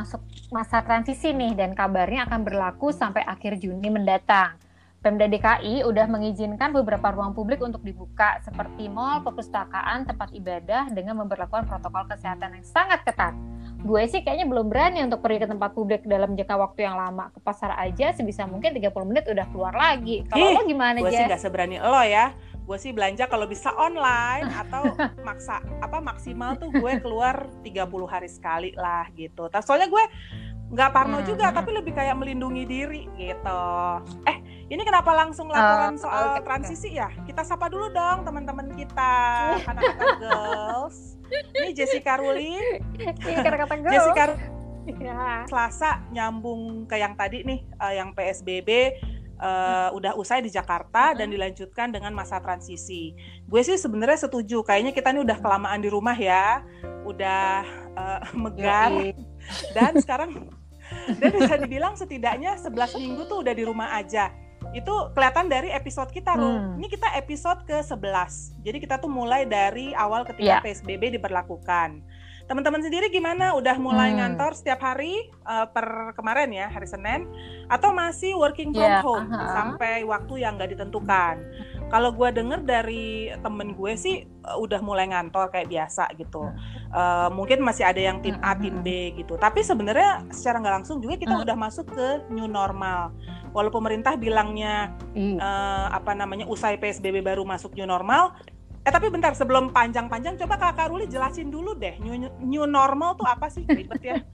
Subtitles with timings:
[0.00, 4.56] masuk masa transisi nih dan kabarnya akan berlaku sampai akhir Juni mendatang.
[5.00, 11.24] Pemda DKI udah mengizinkan beberapa ruang publik untuk dibuka seperti mall, perpustakaan, tempat ibadah dengan
[11.24, 13.32] memperlakukan protokol kesehatan yang sangat ketat.
[13.80, 17.32] Gue sih kayaknya belum berani untuk pergi ke tempat publik dalam jangka waktu yang lama.
[17.32, 20.20] Ke pasar aja sebisa mungkin 30 menit udah keluar lagi.
[20.28, 22.36] Kalau lo gimana, Gue sih nggak seberani lo ya.
[22.70, 24.94] Gue sih belanja kalau bisa online atau
[25.26, 29.50] maksa apa maksimal tuh gue keluar 30 hari sekali lah gitu.
[29.50, 30.04] Tapi soalnya gue
[30.70, 31.26] nggak parno hmm.
[31.26, 33.66] juga tapi lebih kayak melindungi diri gitu
[34.22, 34.38] eh
[34.70, 36.46] ini kenapa langsung laporan uh, soal okay.
[36.46, 39.14] transisi ya kita sapa dulu dong teman-teman kita
[39.70, 41.18] anak-anak girls
[41.58, 42.54] ini Jessica Ruli
[43.18, 44.24] kata girls Jessica
[44.94, 45.42] ya.
[45.50, 48.94] Selasa nyambung ke yang tadi nih uh, yang PSBB
[49.40, 53.16] uh, udah usai di Jakarta dan dilanjutkan dengan masa transisi.
[53.48, 54.62] Gue sih sebenarnya setuju.
[54.62, 56.62] Kayaknya kita ini udah kelamaan di rumah ya,
[57.08, 57.64] udah
[57.96, 58.92] uh, megar.
[59.76, 60.52] Dan sekarang
[61.16, 64.30] dan bisa dibilang setidaknya 11 minggu tuh udah di rumah aja
[64.70, 66.54] itu kelihatan dari episode kita loh.
[66.54, 66.78] Hmm.
[66.78, 68.62] Ini kita episode ke-11.
[68.62, 70.62] Jadi kita tuh mulai dari awal ketika yeah.
[70.62, 72.04] PSBB diberlakukan.
[72.50, 73.54] Teman-teman sendiri gimana?
[73.54, 74.18] Udah mulai hmm.
[74.18, 77.30] ngantor setiap hari uh, per kemarin ya, hari Senin
[77.70, 78.98] atau masih working from yeah.
[79.06, 79.54] home uh -huh.
[79.54, 81.38] sampai waktu yang nggak ditentukan?
[81.94, 86.50] Kalau gue denger dari temen gue sih uh, udah mulai ngantor kayak biasa gitu.
[86.90, 89.38] Uh, mungkin masih ada yang tim A, tim B gitu.
[89.38, 93.14] Tapi sebenarnya secara nggak langsung juga kita udah masuk ke new normal.
[93.54, 98.34] Walau pemerintah bilangnya uh, apa namanya usai PSBB baru masuk new normal,
[98.80, 103.28] Eh tapi bentar sebelum panjang-panjang coba Kakak Ruli jelasin dulu deh new, new normal tuh
[103.28, 104.16] apa sih ribet ya?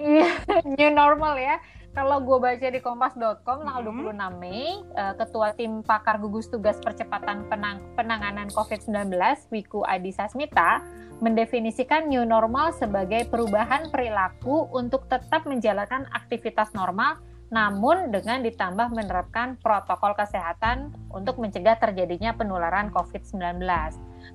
[0.00, 0.32] Iya,
[0.64, 4.38] new normal ya kalau gue baca di kompas.com tanggal mm -hmm.
[4.38, 9.10] 26 Mei, uh, Ketua Tim Pakar Gugus Tugas Percepatan Penang Penanganan COVID-19,
[9.50, 10.86] Wiku Adi Sasmita,
[11.18, 17.18] mendefinisikan new normal sebagai perubahan perilaku untuk tetap menjalankan aktivitas normal
[17.50, 23.58] namun dengan ditambah menerapkan protokol kesehatan untuk mencegah terjadinya penularan COVID-19.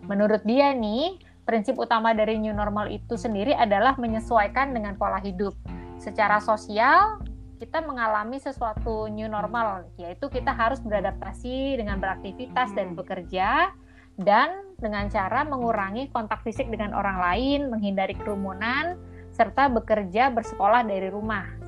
[0.03, 1.15] Menurut dia nih,
[1.47, 5.55] prinsip utama dari new normal itu sendiri adalah menyesuaikan dengan pola hidup.
[5.95, 7.23] Secara sosial,
[7.55, 13.71] kita mengalami sesuatu new normal, yaitu kita harus beradaptasi dengan beraktivitas dan bekerja,
[14.19, 18.99] dan dengan cara mengurangi kontak fisik dengan orang lain, menghindari kerumunan,
[19.31, 21.64] serta bekerja bersekolah dari rumah.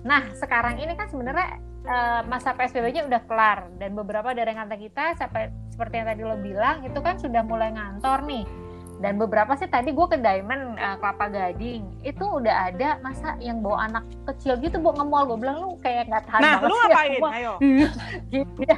[0.00, 5.04] Nah, sekarang ini kan sebenarnya uh, masa PSBB-nya udah kelar dan beberapa dari kata kita
[5.20, 8.44] sampai seperti yang tadi lo bilang itu kan sudah mulai ngantor nih.
[9.00, 13.64] Dan beberapa sih tadi gue ke Diamond uh, Kelapa Gading itu udah ada masa yang
[13.64, 15.22] bawa anak kecil gitu bawa ngemol.
[15.32, 17.16] Gue bilang lu kayak nggak tahan nah lu ngapain?
[17.16, 17.52] ya, ayo.
[18.28, 18.76] Gitu ya.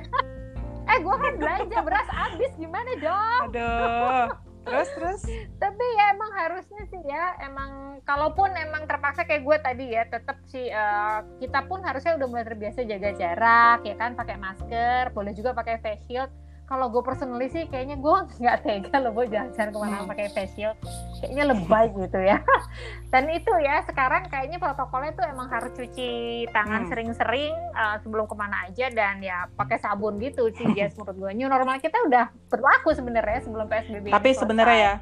[0.90, 2.50] eh gue kan belanja beras habis.
[2.54, 5.20] Gimana dong aduh terus terus?
[5.58, 10.38] Tapi ya emang harusnya sih ya emang kalaupun emang terpaksa kayak gue tadi ya tetap
[10.50, 15.32] sih uh, kita pun harusnya udah mulai terbiasa jaga jarak ya kan pakai masker boleh
[15.34, 16.30] juga pakai face shield
[16.72, 20.08] kalau gue personally sih kayaknya gue nggak tega loh gue jalan-jalan ke mana hmm.
[20.08, 20.72] pakai facial
[21.20, 22.40] kayaknya lebay gitu ya
[23.12, 26.88] dan itu ya sekarang kayaknya protokolnya tuh emang harus cuci tangan hmm.
[26.88, 27.76] sering-sering hmm.
[27.76, 31.48] uh, sebelum ke mana aja dan ya pakai sabun gitu sih ya menurut gue new
[31.52, 34.94] normal kita udah berlaku sebenarnya sebelum psbb tapi sebenarnya ya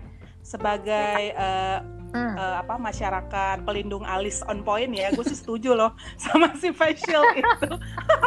[0.42, 2.34] sebagai uh, hmm.
[2.36, 7.22] uh, apa masyarakat pelindung alis on point ya gue sih setuju loh sama si facial
[7.34, 7.70] itu.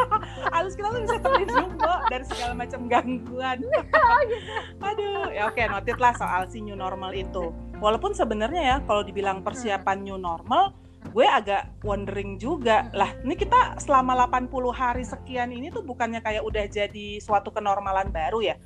[0.56, 3.58] Alis kita tuh bisa terlindung kok dari segala macam gangguan.
[3.94, 4.52] Oh, gitu.
[4.84, 7.50] aduh ya oke okay, notit lah soal si new normal itu.
[7.80, 10.76] Walaupun sebenarnya ya kalau dibilang persiapan new normal
[11.14, 16.42] gue agak wondering juga lah ini kita selama 80 hari sekian ini tuh bukannya kayak
[16.42, 18.56] udah jadi suatu kenormalan baru ya?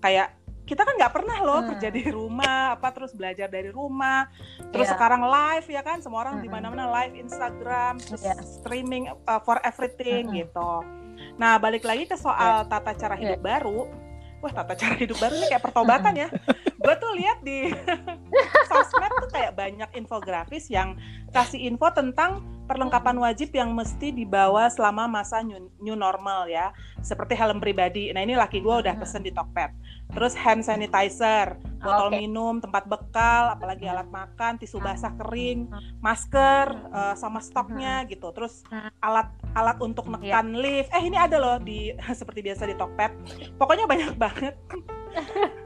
[0.00, 0.39] Kayak
[0.70, 1.68] kita kan nggak pernah loh hmm.
[1.74, 4.30] kerja di rumah apa terus belajar dari rumah
[4.70, 4.94] terus yeah.
[4.94, 6.44] sekarang live ya kan semua orang hmm.
[6.46, 8.38] di mana-mana live Instagram terus yeah.
[8.38, 10.46] streaming uh, for everything hmm.
[10.46, 10.72] gitu
[11.34, 12.70] nah balik lagi ke soal yeah.
[12.70, 13.48] tata cara hidup yeah.
[13.58, 13.90] baru
[14.38, 16.28] wah tata cara hidup baru ini kayak pertobatan ya
[16.80, 17.68] gue tuh lihat di
[18.70, 20.96] sosmed tuh kayak banyak infografis yang
[21.30, 26.72] kasih info tentang perlengkapan wajib yang mesti dibawa selama masa new, new normal ya
[27.04, 29.76] seperti helm pribadi nah ini laki gue udah pesen di Tokped
[30.10, 32.26] terus hand sanitizer, botol okay.
[32.26, 35.70] minum, tempat bekal, apalagi alat makan, tisu basah kering,
[36.02, 38.34] masker uh, sama stoknya gitu.
[38.34, 38.66] Terus
[39.00, 40.42] alat alat untuk iya.
[40.42, 40.60] nekan yeah.
[40.60, 40.90] lift.
[40.90, 43.12] Eh ini ada loh di seperti biasa di Tokped.
[43.56, 44.54] Pokoknya banyak banget.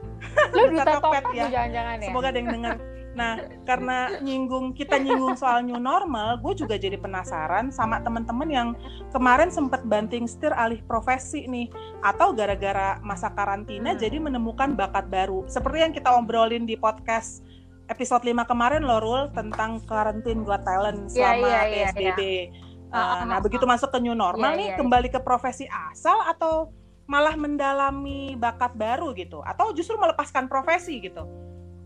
[0.55, 1.45] Lu duta Tokped ya.
[1.49, 2.07] Jangan-jangan ya.
[2.11, 2.75] Semoga ada yang dengar.
[3.15, 8.69] Nah, karena nyinggung kita nyinggung soal new normal, gue juga jadi penasaran sama teman-teman yang
[9.15, 11.71] kemarin sempat banting setir alih profesi nih,
[12.03, 13.99] atau gara-gara masa karantina hmm.
[14.03, 15.47] jadi menemukan bakat baru.
[15.47, 17.39] Seperti yang kita obrolin di podcast
[17.87, 22.19] episode 5 kemarin loh Rul tentang quarantine got talent iya, selama yeah, yeah, PSBB.
[22.19, 22.63] Yeah, yeah.
[22.95, 26.15] Uh, uh, nah, begitu masuk ke new normal yeah, nih yeah, kembali ke profesi asal
[26.27, 26.71] atau
[27.05, 31.25] malah mendalami bakat baru gitu atau justru melepaskan profesi gitu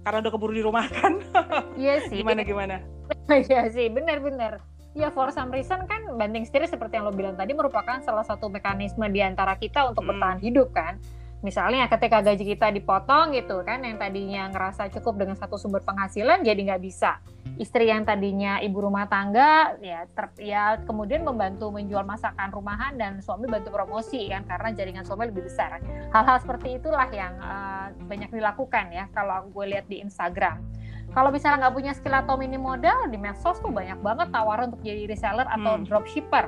[0.08, 1.20] karena udah keburu di rumah kan
[1.82, 2.78] iya sih gimana gimana?
[3.30, 4.62] Iya sih benar-benar
[4.98, 8.50] ya for some reason kan banting setir seperti yang lo bilang tadi merupakan salah satu
[8.50, 10.12] mekanisme di antara kita untuk hmm.
[10.14, 10.98] bertahan hidup kan
[11.40, 16.44] misalnya ketika gaji kita dipotong gitu kan yang tadinya ngerasa cukup dengan satu sumber penghasilan
[16.44, 17.24] jadi nggak bisa.
[17.60, 23.24] Istri yang tadinya ibu rumah tangga ya ter, ya kemudian membantu menjual masakan rumahan dan
[23.24, 25.80] suami bantu promosi kan karena jaringan suami lebih besar.
[26.12, 30.60] Hal-hal seperti itulah yang uh, banyak dilakukan ya kalau gue lihat di Instagram.
[31.10, 34.84] Kalau misalnya nggak punya skill atau minim modal di medsos tuh banyak banget tawaran untuk
[34.86, 35.88] jadi reseller atau hmm.
[35.90, 36.46] dropshipper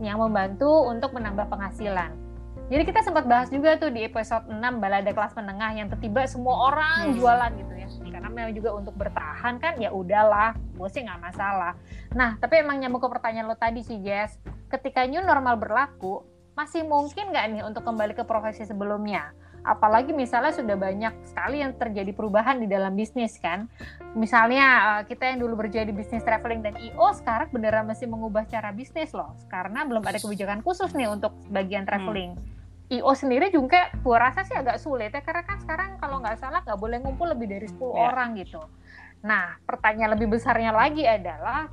[0.00, 2.29] yang membantu untuk menambah penghasilan
[2.70, 6.70] jadi kita sempat bahas juga tuh di episode 6 balada kelas menengah yang tiba-tiba semua
[6.70, 7.14] orang hmm.
[7.18, 7.86] jualan gitu ya.
[8.14, 11.74] Karena memang juga untuk bertahan kan ya udahlah, gue sih nggak masalah.
[12.14, 14.38] Nah, tapi emang nyambung ke pertanyaan lo tadi sih Jess,
[14.70, 16.22] ketika new normal berlaku,
[16.54, 19.34] masih mungkin nggak nih untuk kembali ke profesi sebelumnya?
[19.60, 23.68] apalagi misalnya sudah banyak sekali yang terjadi perubahan di dalam bisnis kan.
[24.16, 28.48] Misalnya eh, kita yang dulu berjaya di bisnis traveling dan IO sekarang beneran masih mengubah
[28.48, 32.36] cara bisnis loh karena belum ada kebijakan khusus nih untuk bagian traveling.
[32.36, 32.59] Hmm.
[32.90, 36.60] IO sendiri juga gue rasa sih agak sulit ya karena kan sekarang kalau nggak salah
[36.66, 38.10] nggak boleh ngumpul lebih dari 10 yeah.
[38.10, 38.60] orang gitu.
[39.22, 41.70] Nah pertanyaan lebih besarnya lagi adalah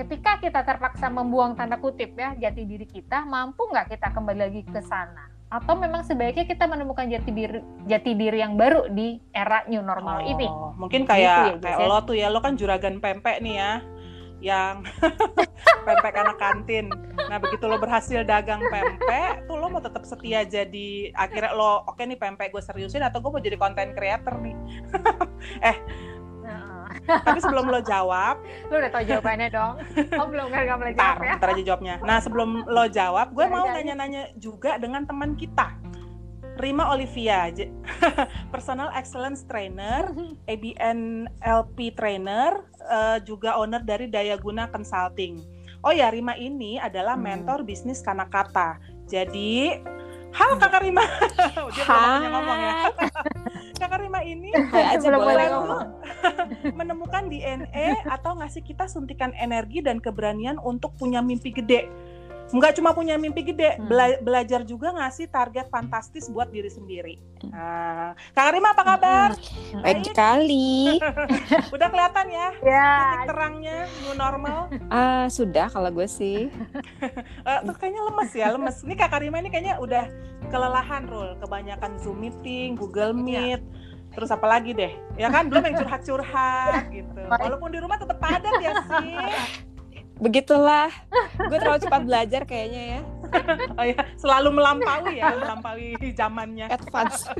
[0.00, 4.62] ketika kita terpaksa membuang tanda kutip ya jati diri kita mampu nggak kita kembali lagi
[4.64, 9.62] ke sana atau memang sebaiknya kita menemukan jati diri jati diri yang baru di era
[9.70, 12.98] new normal oh, ini mungkin kayak gitu ya, kayak lo tuh ya lo kan juragan
[12.98, 13.72] pempek nih ya
[14.40, 14.84] yang
[15.86, 16.92] pempek anak kantin.
[17.28, 21.96] Nah begitu lo berhasil dagang pempek, tuh lo mau tetap setia jadi akhirnya lo oke
[21.96, 24.56] okay nih pempek gue seriusin atau gue mau jadi konten creator nih.
[25.72, 25.76] eh
[27.06, 29.74] tapi sebelum lo jawab, lo udah tau jawabannya dong.
[30.20, 31.34] Oh belum kan gak boleh jawab ya?
[31.38, 31.94] Ntar aja jawabnya.
[32.02, 35.85] Nah sebelum lo jawab, gue mau nanya-nanya juga dengan teman kita
[36.56, 37.52] Rima Olivia,
[38.52, 40.08] Personal Excellence Trainer,
[40.52, 45.44] ABN LP Trainer, uh, juga owner dari Daya Guna Consulting.
[45.84, 47.22] Oh ya, Rima ini adalah hmm.
[47.22, 47.68] mentor hmm.
[47.68, 48.80] bisnis Kanakata.
[49.04, 49.76] Jadi,
[50.32, 51.04] halo Kakak Rima.
[51.76, 52.74] Dia belum ngomong ya.
[53.76, 55.46] Kakak Rima ini aja boleh
[56.72, 61.86] menemukan DNA atau ngasih kita suntikan energi dan keberanian untuk punya mimpi gede
[62.54, 63.90] nggak cuma punya mimpi gede, hmm.
[63.90, 67.14] bela belajar juga ngasih target fantastis buat diri sendiri.
[67.42, 67.50] Hmm.
[67.50, 69.28] Nah, Kak Rima apa kabar?
[69.34, 69.82] Hmm.
[69.82, 71.02] Baik sekali.
[71.74, 73.76] Udah kelihatan ya, ya titik terangnya
[74.06, 74.70] new normal?
[74.92, 76.46] Uh, sudah kalau gue sih.
[77.48, 78.76] uh, tuh kayaknya lemes ya, lemes.
[78.86, 80.04] Ini Kak Rima ini kayaknya udah
[80.52, 81.34] kelelahan, Rul.
[81.42, 83.58] Kebanyakan Zoom meeting, Google iya.
[83.58, 83.62] Meet.
[83.62, 88.16] Ya terus apa lagi deh ya kan belum yang curhat-curhat gitu walaupun di rumah tetap
[88.16, 89.12] padat ya sih
[90.20, 90.88] begitulah.
[91.36, 93.00] Gue terlalu cepat belajar kayaknya ya.
[93.76, 96.66] Oh ya selalu melampaui ya melampaui zamannya.
[96.70, 97.26] Advance.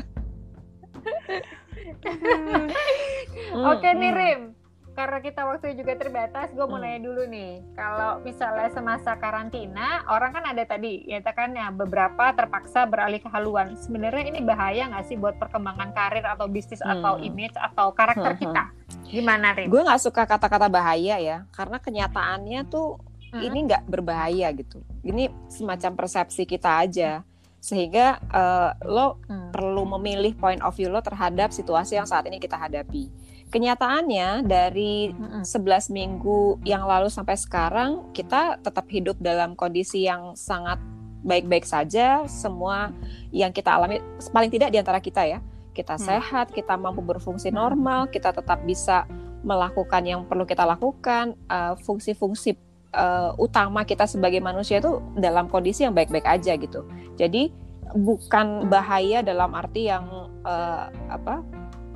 [3.56, 4.65] Oke okay, nih Rim
[4.96, 6.88] karena kita waktu juga terbatas, gue mau hmm.
[6.88, 12.32] nanya dulu nih, kalau misalnya semasa karantina, orang kan ada tadi, ya kan ya beberapa
[12.32, 13.76] terpaksa beralih ke haluan.
[13.76, 16.96] Sebenarnya ini bahaya nggak sih buat perkembangan karir atau bisnis hmm.
[16.96, 18.40] atau image atau karakter hmm.
[18.40, 18.64] kita?
[19.12, 19.68] Gimana, Rin?
[19.68, 22.96] Gue nggak suka kata-kata bahaya ya, karena kenyataannya tuh
[23.36, 23.40] hmm.
[23.44, 24.80] ini nggak berbahaya gitu.
[25.04, 27.20] Ini semacam persepsi kita aja
[27.60, 29.52] sehingga uh, lo hmm.
[29.52, 33.10] perlu memilih point of view lo terhadap situasi yang saat ini kita hadapi
[33.50, 35.46] kenyataannya dari 11
[35.94, 40.82] minggu yang lalu sampai sekarang kita tetap hidup dalam kondisi yang sangat
[41.22, 42.26] baik-baik saja.
[42.26, 42.90] Semua
[43.30, 45.38] yang kita alami paling tidak di antara kita ya.
[45.74, 46.04] Kita hmm.
[46.06, 49.04] sehat kita mampu berfungsi normal kita tetap bisa
[49.46, 51.38] melakukan yang perlu kita lakukan.
[51.46, 52.58] Uh, fungsi-fungsi
[52.94, 56.82] uh, utama kita sebagai manusia itu dalam kondisi yang baik-baik aja gitu.
[57.14, 57.50] Jadi
[57.94, 60.06] bukan bahaya dalam arti yang
[60.42, 61.42] uh, apa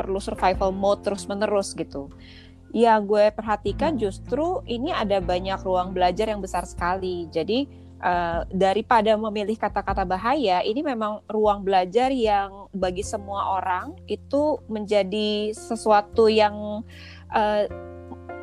[0.01, 2.09] perlu survival mode terus-menerus gitu.
[2.73, 7.29] Ya gue perhatikan justru ini ada banyak ruang belajar yang besar sekali.
[7.29, 7.69] Jadi
[8.01, 15.53] uh, daripada memilih kata-kata bahaya, ini memang ruang belajar yang bagi semua orang itu menjadi
[15.53, 16.87] sesuatu yang
[17.35, 17.65] uh,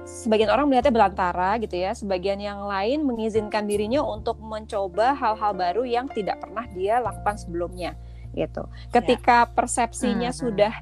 [0.07, 5.83] sebagian orang melihatnya belantara gitu ya, sebagian yang lain mengizinkan dirinya untuk mencoba hal-hal baru
[5.83, 7.95] yang tidak pernah dia lakukan sebelumnya
[8.37, 8.69] gitu.
[8.93, 9.51] Ketika ya.
[9.51, 10.39] persepsinya hmm.
[10.39, 10.73] sudah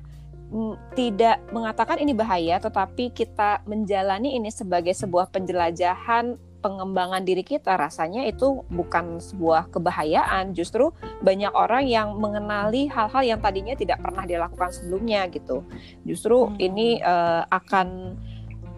[0.95, 8.25] tidak mengatakan ini bahaya, tetapi kita menjalani ini sebagai sebuah penjelajahan pengembangan diri kita rasanya
[8.25, 10.89] itu bukan sebuah kebahayaan justru
[11.21, 15.61] banyak orang yang mengenali hal-hal yang tadinya tidak pernah dilakukan sebelumnya gitu
[16.01, 16.57] justru hmm.
[16.57, 18.17] ini uh, akan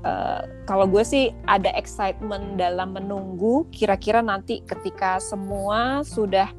[0.06, 6.54] Uh, kalau gue sih ada excitement dalam menunggu kira-kira nanti ketika semua sudah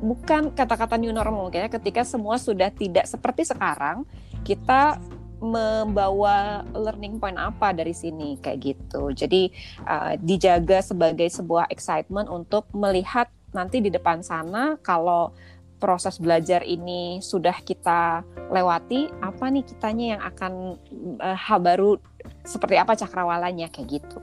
[0.00, 4.04] bukan kata-kata new normal ya ketika semua sudah tidak seperti sekarang
[4.44, 5.00] kita
[5.36, 9.12] membawa learning point apa dari sini kayak gitu.
[9.12, 9.52] Jadi
[9.84, 15.36] uh, dijaga sebagai sebuah excitement untuk melihat nanti di depan sana kalau
[15.76, 20.52] proses belajar ini sudah kita lewati, apa nih kitanya yang akan
[21.20, 22.00] uh, hal baru
[22.48, 24.18] seperti apa cakrawalanya kayak gitu.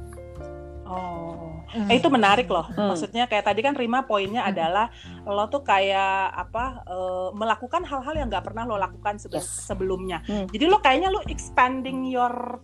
[0.89, 1.89] Oh, hmm.
[1.89, 2.67] eh, itu menarik loh.
[2.72, 2.91] Hmm.
[2.91, 4.51] Maksudnya kayak tadi kan Rima poinnya hmm.
[4.51, 4.86] adalah
[5.24, 9.70] lo tuh kayak apa uh, melakukan hal-hal yang nggak pernah lo lakukan sebe yes.
[9.70, 10.22] sebelumnya.
[10.27, 10.50] Hmm.
[10.51, 12.60] Jadi lo kayaknya lo expanding your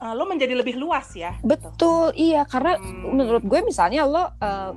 [0.00, 1.34] uh, lo menjadi lebih luas ya.
[1.40, 1.48] Gitu.
[1.48, 2.34] Betul, gitu.
[2.34, 3.14] iya karena hmm.
[3.14, 4.72] menurut gue misalnya lo uh,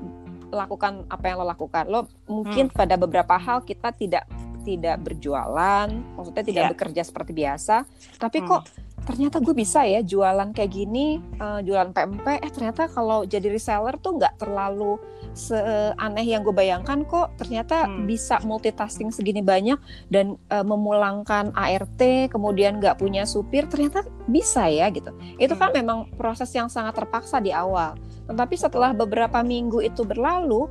[0.48, 2.78] lakukan apa yang lo lakukan, lo mungkin hmm.
[2.78, 4.24] pada beberapa hal kita tidak
[4.64, 6.72] tidak berjualan, maksudnya tidak yeah.
[6.76, 7.88] bekerja seperti biasa,
[8.20, 8.48] tapi hmm.
[8.52, 8.64] kok
[9.08, 13.96] ternyata gue bisa ya jualan kayak gini uh, jualan PMP eh ternyata kalau jadi reseller
[14.04, 15.00] tuh nggak terlalu
[15.32, 18.04] seaneh yang gue bayangkan kok ternyata hmm.
[18.04, 19.80] bisa multitasking segini banyak
[20.12, 25.78] dan uh, memulangkan ART kemudian nggak punya supir ternyata bisa ya gitu itu kan hmm.
[25.80, 27.96] memang proses yang sangat terpaksa di awal
[28.28, 30.68] tetapi setelah beberapa minggu itu berlalu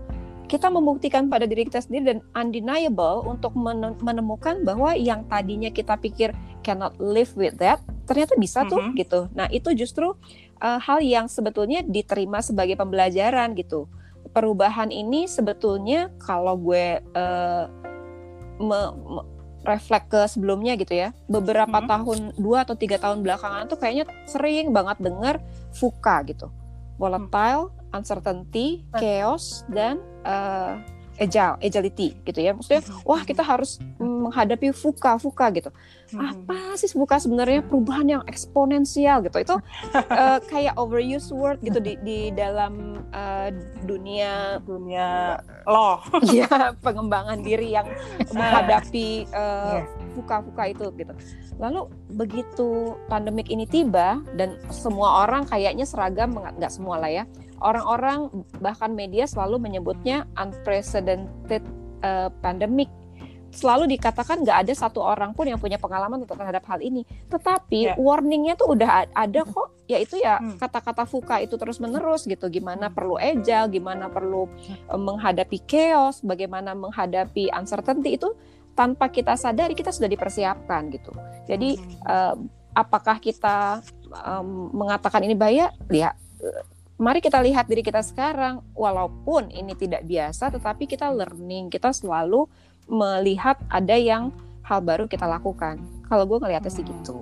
[0.47, 3.50] kita membuktikan pada diri kita sendiri dan undeniable untuk
[3.99, 6.31] menemukan bahwa yang tadinya kita pikir
[6.67, 8.99] cannot live with that ternyata bisa tuh mm -hmm.
[9.03, 9.21] gitu.
[9.35, 10.15] Nah, itu justru
[10.63, 13.91] uh, hal yang sebetulnya diterima sebagai pembelajaran gitu.
[14.31, 17.65] Perubahan ini sebetulnya kalau gue uh,
[18.59, 19.23] me, me,
[19.67, 21.89] reflek ke sebelumnya gitu ya, beberapa hmm.
[21.91, 25.43] tahun dua atau tiga tahun belakangan tuh kayaknya sering banget denger
[25.75, 26.47] fuka gitu,
[27.03, 30.79] volatile, uncertainty, chaos dan uh,
[31.17, 32.53] agile, agility gitu ya.
[32.53, 33.09] Maksudnya, mm-hmm.
[33.09, 35.71] wah kita harus menghadapi fuka, fuka gitu.
[36.13, 36.47] Mm-hmm.
[36.47, 39.37] Apa sih fuka sebenarnya perubahan yang eksponensial gitu?
[39.43, 39.57] Itu
[39.97, 43.49] uh, kayak overused word gitu di di dalam uh,
[43.85, 46.03] dunia dunia lo.
[46.27, 47.87] Iya, pengembangan diri yang
[48.35, 49.87] menghadapi uh,
[50.19, 51.15] fuka-fuka itu gitu.
[51.57, 57.25] Lalu begitu pandemik ini tiba dan semua orang kayaknya seragam nggak semua lah ya
[57.61, 61.63] orang-orang bahkan media selalu menyebutnya unprecedented
[62.05, 62.91] uh, pandemic
[63.57, 67.09] selalu dikatakan nggak ada satu orang pun yang punya pengalaman terhadap hal ini.
[67.33, 67.97] Tetapi yeah.
[67.97, 70.61] warningnya tuh udah ada kok, yaitu ya hmm.
[70.61, 72.53] kata-kata fuka itu terus menerus gitu.
[72.53, 74.51] Gimana perlu agile, gimana perlu
[74.93, 78.37] uh, menghadapi chaos, bagaimana menghadapi uncertainty itu
[78.77, 81.17] tanpa kita sadari kita sudah dipersiapkan gitu.
[81.49, 82.37] Jadi uh,
[82.77, 83.81] apakah kita
[84.13, 85.73] um, mengatakan ini bahaya?
[85.89, 86.13] Ya
[86.97, 92.49] mari kita lihat diri kita sekarang walaupun ini tidak biasa tetapi kita learning kita selalu
[92.88, 94.33] melihat ada yang
[94.65, 95.76] hal baru kita lakukan
[96.09, 96.79] kalau gue ngelihatnya hmm.
[96.81, 97.17] sih gitu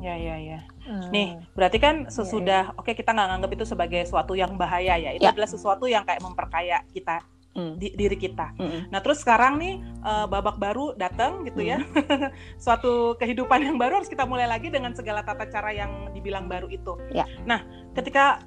[0.00, 1.10] ya ya ya hmm.
[1.12, 2.78] nih berarti kan ya, sesudah ya, ya.
[2.80, 5.36] oke kita nggak nganggap itu sebagai sesuatu yang bahaya ya itu ya.
[5.36, 7.20] adalah sesuatu yang kayak memperkaya kita
[7.58, 7.74] hmm.
[7.76, 8.54] di, diri kita.
[8.54, 8.86] Hmm.
[8.88, 12.30] Nah terus sekarang nih uh, babak baru datang gitu ya, hmm.
[12.64, 16.70] suatu kehidupan yang baru harus kita mulai lagi dengan segala tata cara yang dibilang baru
[16.70, 16.94] itu.
[17.10, 17.26] Ya.
[17.42, 17.66] Nah
[17.98, 18.46] ketika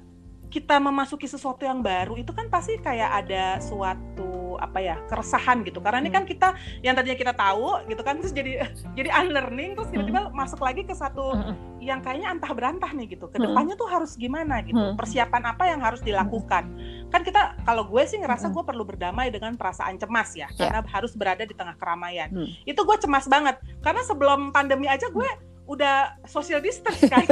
[0.52, 5.80] kita memasuki sesuatu yang baru itu kan pasti kayak ada suatu apa ya keresahan gitu.
[5.80, 6.30] Karena ini kan hmm.
[6.30, 6.48] kita
[6.84, 8.68] yang tadinya kita tahu gitu kan terus jadi
[9.00, 10.36] jadi unlearning terus tiba-tiba hmm.
[10.36, 11.80] masuk lagi ke satu hmm.
[11.80, 13.32] yang kayaknya antah berantah nih gitu.
[13.32, 14.92] Ke depannya tuh harus gimana gitu?
[14.92, 16.68] Persiapan apa yang harus dilakukan?
[17.08, 20.68] Kan kita kalau gue sih ngerasa gue perlu berdamai dengan perasaan cemas ya, ya.
[20.68, 22.28] karena harus berada di tengah keramaian.
[22.68, 25.28] Itu gue cemas banget karena sebelum pandemi aja gue
[25.66, 27.24] udah social distance kan.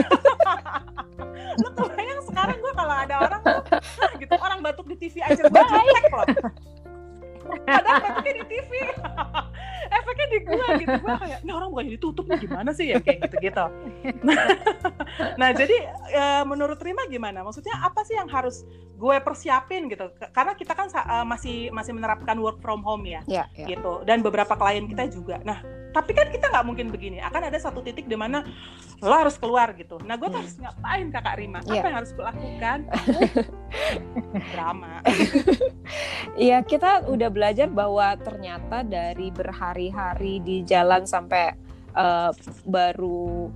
[1.60, 3.60] Lu kebayang sekarang gue kalau ada orang tuh
[4.22, 6.26] gitu orang batuk di TV aja gue jutek loh
[7.66, 8.70] padahal batuknya di TV
[9.96, 13.02] efeknya di gue gitu gue kayak ini orang bukannya ditutup nih gimana sih ya?
[13.02, 13.64] Kayak gitu gitu
[15.40, 15.76] nah, jadi
[16.14, 17.42] e, menurut Rima gimana?
[17.42, 18.62] Maksudnya apa sih yang harus
[18.96, 20.14] gue persiapin gitu?
[20.30, 23.68] Karena kita kan uh, masih masih menerapkan work from home ya, yeah, yeah.
[23.74, 24.04] gitu.
[24.06, 25.42] Dan beberapa klien kita juga.
[25.42, 28.46] Nah tapi kan kita nggak mungkin begini akan ada satu titik di mana
[29.02, 30.38] lo harus keluar gitu nah gue hmm.
[30.38, 31.84] harus ngapain kakak Rima apa yeah.
[31.84, 32.78] yang harus gue lakukan
[34.54, 35.02] drama
[36.38, 41.52] Iya kita udah belajar bahwa ternyata dari berhari-hari di jalan sampai
[41.94, 42.30] uh,
[42.64, 43.50] baru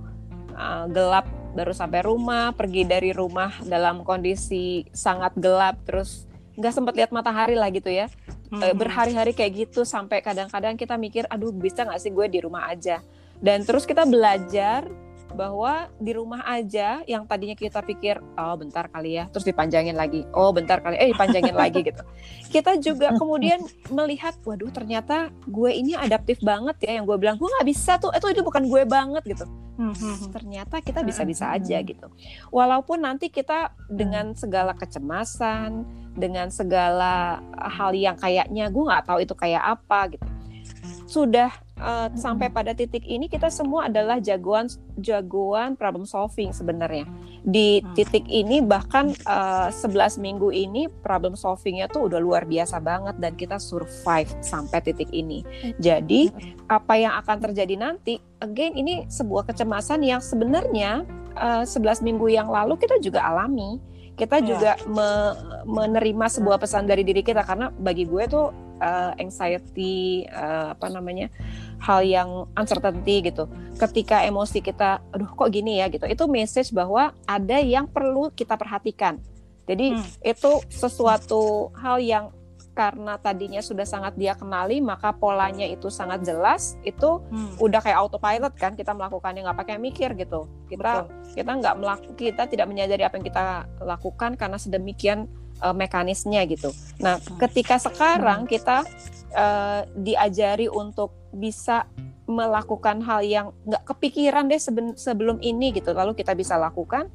[0.53, 1.25] uh, gelap
[1.55, 7.55] baru sampai rumah pergi dari rumah dalam kondisi sangat gelap terus nggak sempat lihat matahari
[7.55, 8.07] lah gitu ya
[8.51, 8.75] hmm.
[8.75, 13.03] berhari-hari kayak gitu sampai kadang-kadang kita mikir aduh bisa nggak sih gue di rumah aja
[13.43, 14.87] dan terus kita belajar
[15.33, 20.23] bahwa di rumah aja yang tadinya kita pikir oh bentar kali ya terus dipanjangin lagi
[20.31, 22.03] oh bentar kali eh dipanjangin lagi gitu.
[22.51, 27.49] Kita juga kemudian melihat waduh ternyata gue ini adaptif banget ya yang gue bilang gue
[27.49, 29.45] nggak bisa tuh itu itu bukan gue banget gitu.
[30.31, 32.07] Ternyata kita bisa-bisa aja gitu.
[32.53, 35.83] Walaupun nanti kita dengan segala kecemasan
[36.15, 40.34] dengan segala hal yang kayaknya gue nggak tahu itu kayak apa gitu
[41.05, 44.65] sudah uh, sampai pada titik ini kita semua adalah jagoan
[44.97, 47.05] jagoan problem solving sebenarnya
[47.45, 47.93] di hmm.
[47.93, 53.37] titik ini bahkan uh, 11 minggu ini problem solvingnya tuh udah luar biasa banget dan
[53.37, 55.45] kita survive sampai titik ini
[55.77, 56.33] jadi
[56.73, 61.05] apa yang akan terjadi nanti again ini sebuah kecemasan yang sebenarnya
[61.37, 63.77] uh, 11 minggu yang lalu kita juga alami
[64.15, 64.47] kita yeah.
[64.47, 65.09] juga me
[65.67, 71.27] menerima sebuah pesan dari diri kita karena bagi gue tuh uh, anxiety uh, apa namanya
[71.79, 73.45] hal yang uncertainty gitu
[73.77, 78.55] ketika emosi kita aduh kok gini ya gitu itu message bahwa ada yang perlu kita
[78.55, 79.19] perhatikan
[79.65, 80.21] jadi hmm.
[80.23, 82.31] itu sesuatu hal yang
[82.75, 87.55] karena tadinya sudah sangat dia kenali maka polanya itu sangat jelas itu hmm.
[87.63, 91.39] udah kayak autopilot kan kita melakukannya nggak pakai mikir gitu kita Betul.
[91.39, 93.43] kita nggak melakukan kita tidak menyadari apa yang kita
[93.79, 97.37] lakukan karena sedemikian uh, mekanisnya gitu nah hmm.
[97.47, 98.83] ketika sekarang kita
[99.35, 101.85] uh, diajari untuk bisa
[102.25, 104.57] melakukan hal yang nggak kepikiran deh
[104.97, 107.05] sebelum ini gitu lalu kita bisa lakukan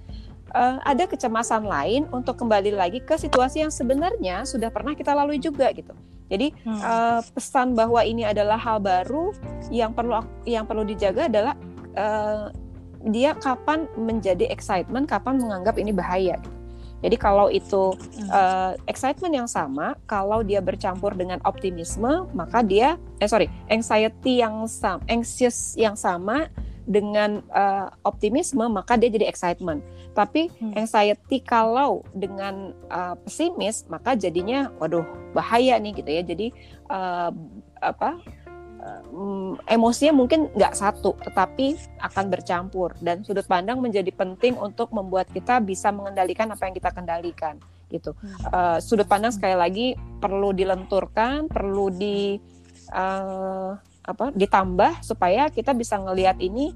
[0.55, 5.39] uh, ada kecemasan lain untuk kembali lagi ke situasi yang sebenarnya sudah pernah kita lalui
[5.39, 5.95] juga gitu.
[6.31, 6.81] Jadi hmm.
[6.81, 9.35] uh, pesan bahwa ini adalah hal baru
[9.75, 11.55] yang perlu yang perlu dijaga adalah
[11.99, 12.55] uh,
[13.11, 16.39] dia kapan menjadi excitement, kapan menganggap ini bahaya.
[16.39, 16.60] Gitu.
[17.01, 17.97] Jadi kalau itu
[18.29, 24.69] uh, excitement yang sama, kalau dia bercampur dengan optimisme, maka dia eh sorry anxiety yang
[24.69, 26.53] sama, anxious yang sama
[26.85, 29.81] dengan uh, optimisme, maka dia jadi excitement.
[30.13, 30.75] Tapi hmm.
[30.77, 36.23] anxiety kalau dengan uh, pesimis maka jadinya waduh bahaya nih gitu ya.
[36.27, 36.47] Jadi
[36.91, 37.31] uh,
[37.81, 38.21] apa
[39.69, 45.61] emosinya mungkin nggak satu tetapi akan bercampur dan sudut pandang menjadi penting untuk membuat kita
[45.61, 48.15] bisa mengendalikan apa yang kita kendalikan gitu.
[48.49, 49.87] Uh, sudut pandang sekali lagi
[50.23, 52.39] perlu dilenturkan, perlu di
[52.95, 56.73] uh, apa ditambah supaya kita bisa ngelihat ini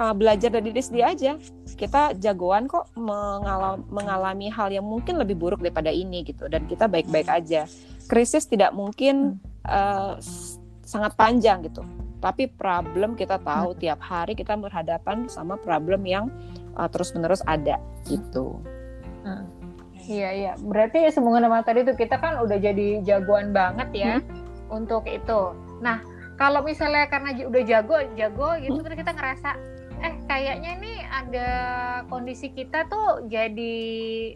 [0.00, 1.32] uh, belajar dari diri sendiri aja.
[1.76, 6.88] Kita jagoan kok mengalami, mengalami hal yang mungkin lebih buruk daripada ini gitu dan kita
[6.88, 7.68] baik-baik aja.
[8.06, 10.16] Krisis tidak mungkin uh,
[10.86, 11.82] sangat panjang gitu.
[12.22, 16.32] Tapi problem kita tahu tiap hari kita berhadapan sama problem yang
[16.78, 18.62] uh, terus-menerus ada gitu.
[19.26, 19.44] Hmm.
[20.06, 24.70] Iya iya, berarti semua nama tadi itu kita kan udah jadi jagoan banget ya hmm.
[24.70, 25.50] untuk itu.
[25.82, 25.98] Nah,
[26.38, 28.84] kalau misalnya karena udah jago jago gitu hmm.
[28.86, 29.50] terus kita ngerasa
[29.96, 31.48] eh kayaknya nih ada
[32.12, 33.74] kondisi kita tuh jadi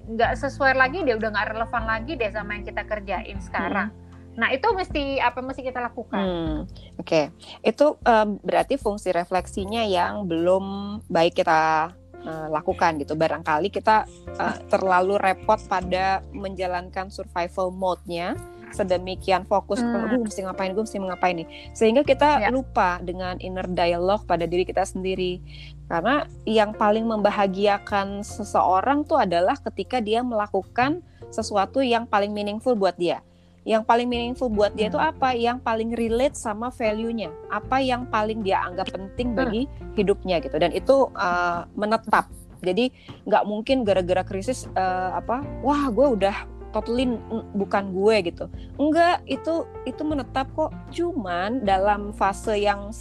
[0.08, 3.94] nggak sesuai lagi deh udah nggak relevan lagi deh sama yang kita kerjain sekarang.
[3.94, 4.09] Hmm.
[4.38, 6.22] Nah itu mesti apa mesti kita lakukan?
[6.22, 6.58] Hmm,
[7.00, 7.24] Oke, okay.
[7.66, 11.90] itu um, berarti fungsi refleksinya yang belum baik kita
[12.22, 13.18] uh, lakukan gitu.
[13.18, 14.06] Barangkali kita
[14.38, 18.38] uh, terlalu repot pada menjalankan survival mode-nya
[18.70, 20.14] sedemikian fokus hmm.
[20.14, 22.48] gue mesti ngapain gue mesti ngapain nih sehingga kita ya.
[22.54, 25.42] lupa dengan inner dialogue pada diri kita sendiri
[25.90, 31.02] karena yang paling membahagiakan seseorang tuh adalah ketika dia melakukan
[31.34, 33.22] sesuatu yang paling meaningful buat dia
[33.68, 35.10] yang paling meaningful buat dia itu hmm.
[35.12, 39.36] apa yang paling relate sama value-nya apa yang paling dia anggap penting hmm.
[39.36, 39.62] bagi
[40.00, 42.32] hidupnya gitu dan itu uh, menetap
[42.64, 42.88] jadi
[43.28, 46.36] nggak mungkin gara-gara krisis uh, apa wah gue udah
[46.70, 47.18] totally
[47.54, 48.46] bukan gue gitu.
[48.78, 50.70] Enggak, itu itu menetap kok.
[50.94, 52.94] Cuman dalam fase yang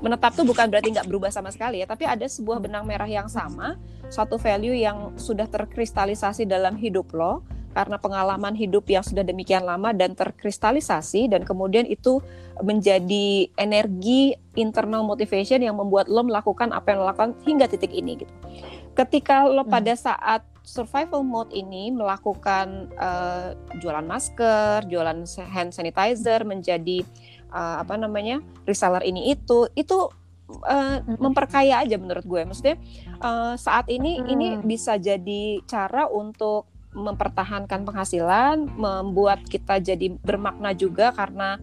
[0.00, 3.28] menetap tuh bukan berarti nggak berubah sama sekali ya, tapi ada sebuah benang merah yang
[3.28, 3.76] sama,
[4.08, 9.94] satu value yang sudah terkristalisasi dalam hidup lo karena pengalaman hidup yang sudah demikian lama
[9.94, 12.18] dan terkristalisasi dan kemudian itu
[12.58, 18.26] menjadi energi internal motivation yang membuat lo melakukan apa yang lo lakukan hingga titik ini
[18.26, 18.34] gitu.
[18.98, 19.70] Ketika lo hmm.
[19.70, 27.06] pada saat survival mode ini melakukan uh, jualan masker, jualan hand sanitizer, menjadi
[27.54, 30.10] uh, apa namanya reseller ini itu, itu
[30.66, 32.42] uh, memperkaya aja menurut gue.
[32.46, 32.76] Maksudnya
[33.22, 34.26] uh, saat ini hmm.
[34.30, 41.62] ini bisa jadi cara untuk mempertahankan penghasilan, membuat kita jadi bermakna juga karena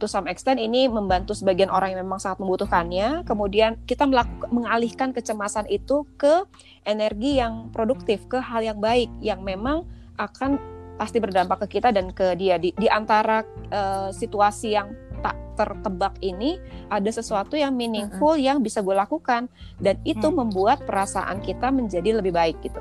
[0.00, 3.24] to some extent ini membantu sebagian orang yang memang sangat membutuhkannya.
[3.24, 6.44] Kemudian kita melakukan mengalihkan kecemasan itu ke
[6.84, 9.88] energi yang produktif, ke hal yang baik yang memang
[10.20, 10.58] akan
[10.94, 13.42] pasti berdampak ke kita dan ke dia di, di antara
[13.74, 16.60] uh, situasi yang tak tertebak ini
[16.92, 19.50] ada sesuatu yang meaningful yang bisa gue lakukan
[19.82, 20.36] dan itu hmm.
[20.44, 22.78] membuat perasaan kita menjadi lebih baik gitu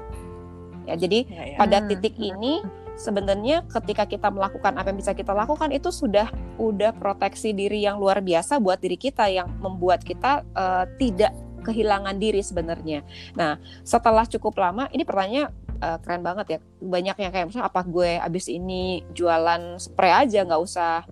[0.87, 1.57] ya jadi ya, ya.
[1.57, 6.29] pada titik ini sebenarnya ketika kita melakukan apa yang bisa kita lakukan itu sudah
[6.61, 12.19] udah proteksi diri yang luar biasa buat diri kita yang membuat kita uh, tidak kehilangan
[12.19, 13.07] diri sebenarnya.
[13.39, 13.55] Nah,
[13.87, 16.59] setelah cukup lama, ini pertanyaan uh, keren banget ya.
[16.83, 21.07] Banyak yang kayak misalnya apa gue abis ini jualan spray aja nggak usah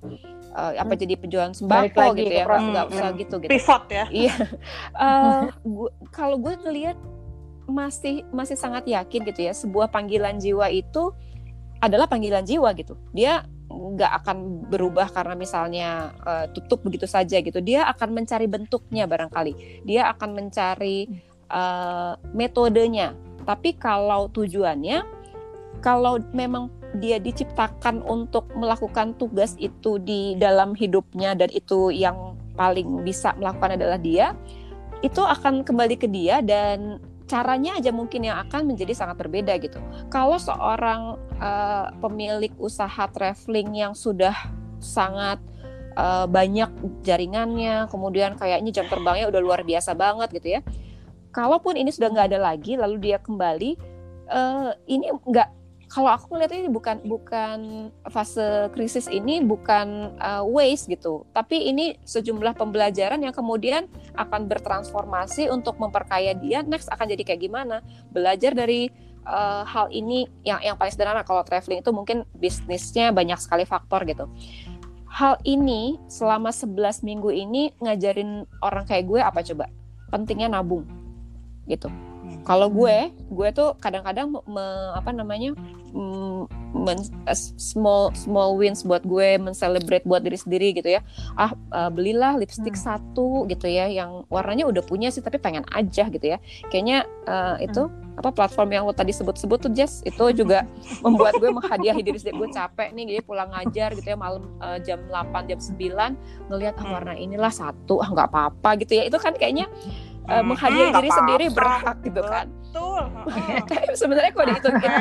[0.51, 1.01] uh, apa hmm.
[1.01, 3.19] jadi penjualan sembako gitu ya, nggak usah hmm.
[3.23, 3.51] gitu gitu.
[3.55, 4.05] Pivot ya.
[4.11, 4.35] Iya.
[5.07, 5.41] uh,
[6.11, 6.99] kalau gue ngelihat
[7.71, 11.15] masih masih sangat yakin gitu ya sebuah panggilan jiwa itu
[11.81, 12.93] adalah panggilan jiwa gitu.
[13.15, 14.37] Dia nggak akan
[14.69, 15.89] berubah karena misalnya
[16.21, 17.57] uh, tutup begitu saja gitu.
[17.63, 19.83] Dia akan mencari bentuknya barangkali.
[19.87, 21.09] Dia akan mencari
[21.49, 23.17] uh, metodenya.
[23.41, 25.01] Tapi kalau tujuannya,
[25.81, 26.69] kalau memang
[27.01, 33.79] dia diciptakan untuk melakukan tugas itu di dalam hidupnya dan itu yang paling bisa melakukan
[33.79, 34.37] adalah dia,
[35.01, 37.01] itu akan kembali ke dia dan
[37.31, 39.79] caranya aja mungkin yang akan menjadi sangat berbeda gitu.
[40.11, 44.35] Kalau seorang uh, pemilik usaha traveling yang sudah
[44.83, 45.39] sangat
[45.95, 46.67] uh, banyak
[47.07, 50.61] jaringannya, kemudian kayaknya jam terbangnya udah luar biasa banget gitu ya.
[51.31, 53.79] Kalaupun ini sudah nggak ada lagi, lalu dia kembali,
[54.27, 55.60] uh, ini nggak
[55.91, 57.59] kalau aku melihat ini bukan bukan
[58.07, 65.51] fase krisis ini bukan uh, waste gitu, tapi ini sejumlah pembelajaran yang kemudian akan bertransformasi
[65.51, 67.83] untuk memperkaya dia next akan jadi kayak gimana.
[68.07, 68.87] Belajar dari
[69.27, 74.07] uh, hal ini yang yang paling sederhana kalau traveling itu mungkin bisnisnya banyak sekali faktor
[74.07, 74.31] gitu.
[75.11, 79.67] Hal ini selama 11 minggu ini ngajarin orang kayak gue apa coba?
[80.07, 80.87] Pentingnya nabung
[81.67, 81.91] gitu
[82.41, 84.33] kalau gue, gue tuh kadang-kadang
[84.97, 85.53] apa namanya
[85.93, 86.99] mm, men,
[87.29, 91.05] uh, small small wins buat gue, mencelebrate buat diri sendiri gitu ya.
[91.37, 92.81] Ah uh, belilah lipstick hmm.
[92.81, 96.41] satu gitu ya, yang warnanya udah punya sih tapi pengen aja gitu ya.
[96.73, 98.17] Kayaknya uh, itu hmm.
[98.17, 100.65] apa platform yang lo tadi sebut-sebut tuh Jess itu juga
[101.05, 102.41] membuat gue menghadiahi diri sendiri.
[102.41, 106.75] Gue capek nih, jadi pulang ngajar gitu ya malam uh, jam 8 jam 9 ngelihat
[106.81, 109.03] ah, warna inilah satu, ah nggak apa-apa gitu ya.
[109.05, 109.69] Itu kan kayaknya
[110.29, 111.19] uh, menghadiahi hmm, diri apa -apa.
[111.23, 112.45] sendiri berhak gitu kan.
[112.49, 113.03] Betul.
[113.69, 114.99] Tapi sebenarnya kalau dihitung kita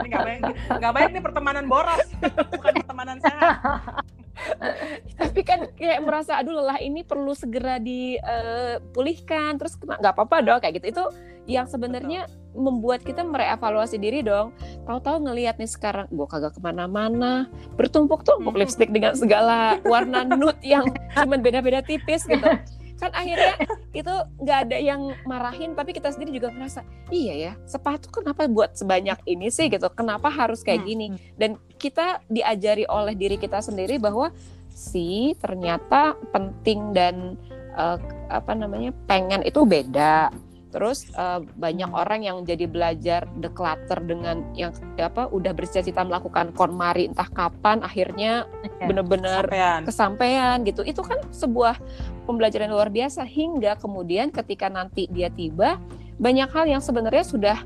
[0.00, 0.40] ini nggak baik,
[0.80, 2.06] nggak baik nih pertemanan boros,
[2.56, 3.60] bukan pertemanan sehat.
[5.20, 10.58] Tapi kan kayak merasa aduh lelah ini perlu segera dipulihkan, uh, terus nggak apa-apa dong
[10.64, 10.86] kayak gitu.
[10.96, 11.04] Itu
[11.44, 12.24] yang sebenarnya
[12.56, 14.56] membuat kita merevaluasi diri dong.
[14.88, 18.60] Tahu-tahu ngelihat nih sekarang gue kagak ke mana-mana, bertumpuk-tumpuk hmm.
[18.64, 22.48] lipstick dengan segala warna nude yang cuma beda-beda tipis gitu
[23.00, 23.56] kan akhirnya
[24.00, 28.76] itu nggak ada yang marahin tapi kita sendiri juga merasa iya ya sepatu kenapa buat
[28.76, 29.70] sebanyak ini sih?
[29.70, 29.86] Gitu.
[29.94, 31.06] Kenapa harus kayak hmm, gini?
[31.10, 31.18] hmm.
[31.40, 34.28] dan kita diajari oleh diri kita sendiri bahwa
[34.68, 37.36] si ternyata penting dan
[37.76, 37.96] uh,
[38.28, 40.28] apa namanya pengen itu beda
[40.70, 44.70] Terus uh, banyak orang yang jadi belajar declutter dengan yang
[45.02, 48.86] apa udah bercita-cita melakukan konmari entah kapan akhirnya okay.
[48.86, 49.50] benar-benar
[49.82, 50.86] kesampaian gitu.
[50.86, 51.78] Itu kan sebuah
[52.30, 55.82] pembelajaran luar biasa hingga kemudian ketika nanti dia tiba
[56.20, 57.58] banyak hal yang sebenarnya sudah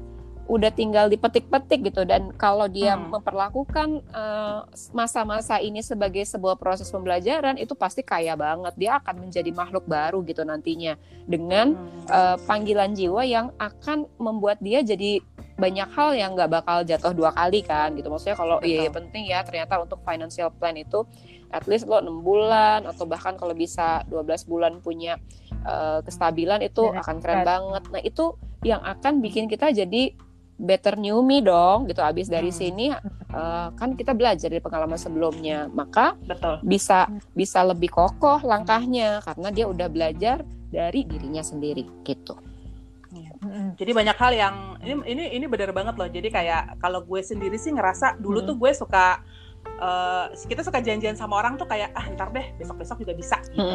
[0.44, 2.04] udah tinggal dipetik-petik gitu.
[2.04, 3.16] Dan kalau dia hmm.
[3.16, 4.60] memperlakukan eh,
[4.92, 8.76] masa-masa uh, ini sebagai sebuah proses pembelajaran itu pasti kaya banget.
[8.76, 11.00] Dia akan menjadi makhluk baru gitu nantinya.
[11.24, 12.08] Dengan hmm.
[12.12, 17.30] uh, panggilan jiwa yang akan membuat dia jadi banyak hal yang nggak bakal jatuh dua
[17.30, 18.10] kali kan gitu.
[18.10, 21.06] Maksudnya kalau iya, iya penting ya ternyata untuk financial plan itu
[21.54, 25.22] at least lo enam bulan atau bahkan kalau bisa 12 bulan punya
[25.62, 27.82] uh, kestabilan itu ya, akan keren banget.
[27.94, 28.34] Nah itu
[28.66, 30.18] yang akan bikin kita jadi
[30.54, 32.00] better new me dong gitu.
[32.00, 32.58] Abis dari hmm.
[32.58, 32.86] sini
[33.34, 35.66] uh, kan kita belajar dari pengalaman sebelumnya.
[35.70, 36.62] Maka betul.
[36.62, 42.34] bisa bisa lebih kokoh langkahnya karena dia udah belajar dari dirinya sendiri gitu.
[43.14, 43.30] Iya.
[43.78, 46.10] jadi banyak hal yang ini ini ini benar banget loh.
[46.10, 48.48] Jadi kayak kalau gue sendiri sih ngerasa dulu hmm.
[48.50, 49.22] tuh gue suka
[49.78, 53.38] uh, kita suka janjian sama orang tuh kayak ah ntar deh besok besok juga bisa
[53.54, 53.74] gitu.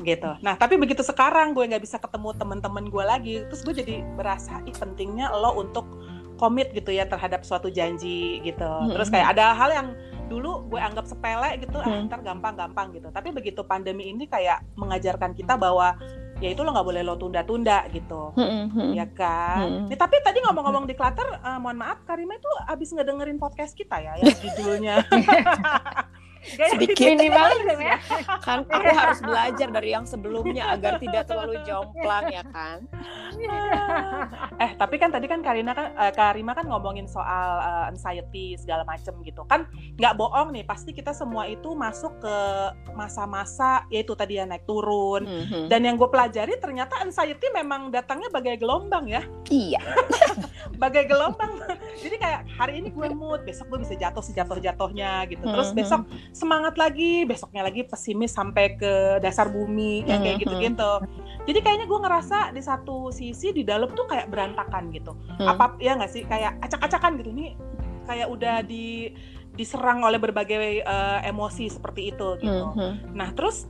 [0.00, 0.30] Gitu.
[0.40, 4.64] Nah tapi begitu sekarang gue nggak bisa ketemu temen-temen gue lagi terus gue jadi berasa
[4.64, 5.86] ih pentingnya lo untuk
[6.40, 8.64] komit gitu ya terhadap suatu janji gitu.
[8.64, 8.96] Hmm.
[8.96, 9.88] Terus kayak ada hal yang
[10.32, 13.12] dulu gue anggap sepele gitu, ah, ntar gampang-gampang gitu.
[13.12, 15.98] Tapi begitu pandemi ini kayak mengajarkan kita bahwa
[16.40, 18.96] ya itu lo nggak boleh lo tunda-tunda gitu, hmm.
[18.96, 19.84] ya kan.
[19.84, 19.86] Hmm.
[19.92, 24.00] Nih, tapi tadi ngomong-ngomong di clutter, uh, mohon maaf Karima itu abis ngedengerin podcast kita
[24.00, 25.04] ya, yang judulnya
[26.42, 27.06] sedikit.
[27.16, 27.96] minimalism ya.
[28.40, 32.78] Kan aku harus belajar dari yang sebelumnya agar tidak terlalu jomplang ya kan?
[34.60, 38.84] Eh tapi kan tadi kan Karina kan uh, Karima kan ngomongin soal uh, anxiety segala
[38.84, 39.44] macem gitu.
[39.48, 39.64] Kan
[39.96, 42.36] nggak bohong nih pasti kita semua itu masuk ke
[42.92, 45.22] masa-masa yaitu tadi ya naik turun.
[45.30, 45.64] Mm-hmm.
[45.70, 49.22] dan yang gue pelajari ternyata anxiety memang datangnya bagai gelombang ya.
[49.48, 49.80] Iya.
[50.82, 51.60] Bagai gelombang.
[52.00, 55.44] Jadi kayak hari ini gue mood besok gue bisa jatuh sejatuh jatuhnya gitu.
[55.44, 55.80] Terus mm-hmm.
[55.80, 56.00] besok
[56.30, 60.92] semangat lagi besoknya lagi pesimis sampai ke dasar bumi yang kayak gitu-gitu.
[61.48, 65.16] Jadi kayaknya gue ngerasa di satu sisi di dalam tuh kayak berantakan gitu.
[65.40, 65.48] Hmm.
[65.50, 66.22] apa ya nggak sih?
[66.28, 67.30] Kayak acak-acakan gitu.
[67.34, 67.58] Nih
[68.06, 69.14] kayak udah di
[69.54, 72.66] diserang oleh berbagai uh, emosi seperti itu gitu.
[72.72, 72.96] Hmm.
[73.12, 73.66] nah terus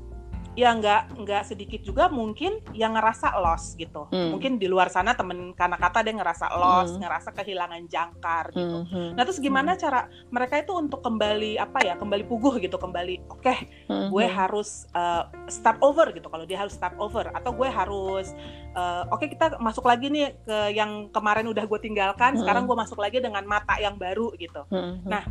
[0.59, 4.35] ya nggak nggak sedikit juga mungkin yang ngerasa loss gitu hmm.
[4.35, 7.01] mungkin di luar sana temen karena kata dia ngerasa loss hmm.
[7.07, 9.15] ngerasa kehilangan jangkar gitu hmm.
[9.15, 9.81] nah terus gimana hmm.
[9.81, 14.11] cara mereka itu untuk kembali apa ya kembali puguh gitu kembali oke okay, hmm.
[14.11, 18.35] gue harus uh, start over gitu kalau dia harus start over atau gue harus
[18.75, 22.43] uh, oke okay, kita masuk lagi nih ke yang kemarin udah gue tinggalkan hmm.
[22.43, 25.07] sekarang gue masuk lagi dengan mata yang baru gitu hmm.
[25.07, 25.23] nah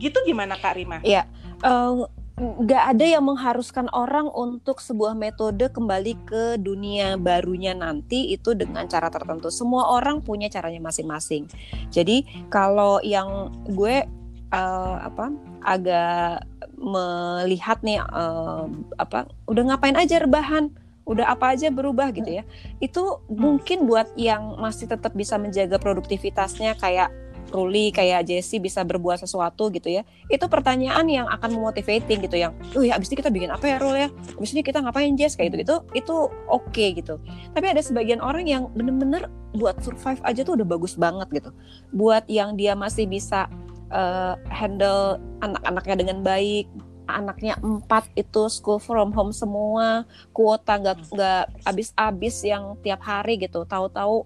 [0.00, 0.98] gitu gimana kak Rima?
[1.04, 1.28] Iya.
[1.60, 2.08] Uh,
[2.40, 8.88] nggak ada yang mengharuskan orang untuk sebuah metode kembali ke dunia barunya nanti itu dengan
[8.88, 9.52] cara tertentu.
[9.52, 11.44] Semua orang punya caranya masing-masing.
[11.92, 14.08] Jadi kalau yang gue
[14.56, 15.28] uh, apa
[15.60, 16.48] agak
[16.80, 18.64] melihat nih uh,
[18.96, 20.72] apa udah ngapain aja rebahan
[21.04, 22.44] udah apa aja berubah gitu ya
[22.78, 23.34] itu hmm.
[23.34, 27.10] mungkin buat yang masih tetap bisa menjaga produktivitasnya kayak
[27.50, 30.06] Ruli kayak Jesse bisa berbuat sesuatu gitu ya.
[30.30, 33.76] Itu pertanyaan yang akan memotivating gitu yang oh ya abis ini kita bikin apa ya
[33.78, 34.08] ya?
[34.38, 35.34] Abis ini kita ngapain Jess?
[35.34, 36.16] Kayak gitu itu itu
[36.48, 37.18] oke okay, gitu.
[37.52, 41.50] Tapi ada sebagian orang yang bener-bener buat survive aja tuh udah bagus banget gitu.
[41.90, 43.50] Buat yang dia masih bisa
[43.90, 46.70] uh, handle anak-anaknya dengan baik
[47.10, 53.66] anaknya empat itu school from home semua kuota nggak nggak habis-habis yang tiap hari gitu.
[53.66, 54.24] Tahu-tahu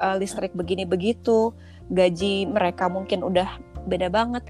[0.00, 1.56] uh, listrik begini begitu
[1.90, 4.42] gaji mereka mungkin udah beda banget.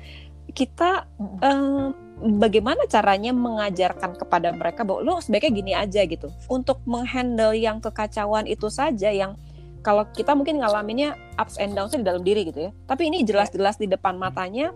[0.57, 1.93] Kita um,
[2.41, 6.33] bagaimana caranya mengajarkan kepada mereka bahwa lo sebaiknya gini aja gitu.
[6.49, 9.37] Untuk menghandle yang kekacauan itu saja yang
[9.85, 12.73] kalau kita mungkin ngalaminnya ups and downs di dalam diri gitu ya.
[12.89, 14.73] Tapi ini jelas-jelas di depan matanya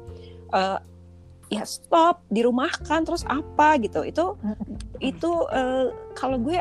[0.55, 0.79] uh,
[1.51, 4.05] ya stop dirumahkan terus apa gitu.
[4.05, 4.38] Itu
[5.01, 6.61] itu uh, kalau gue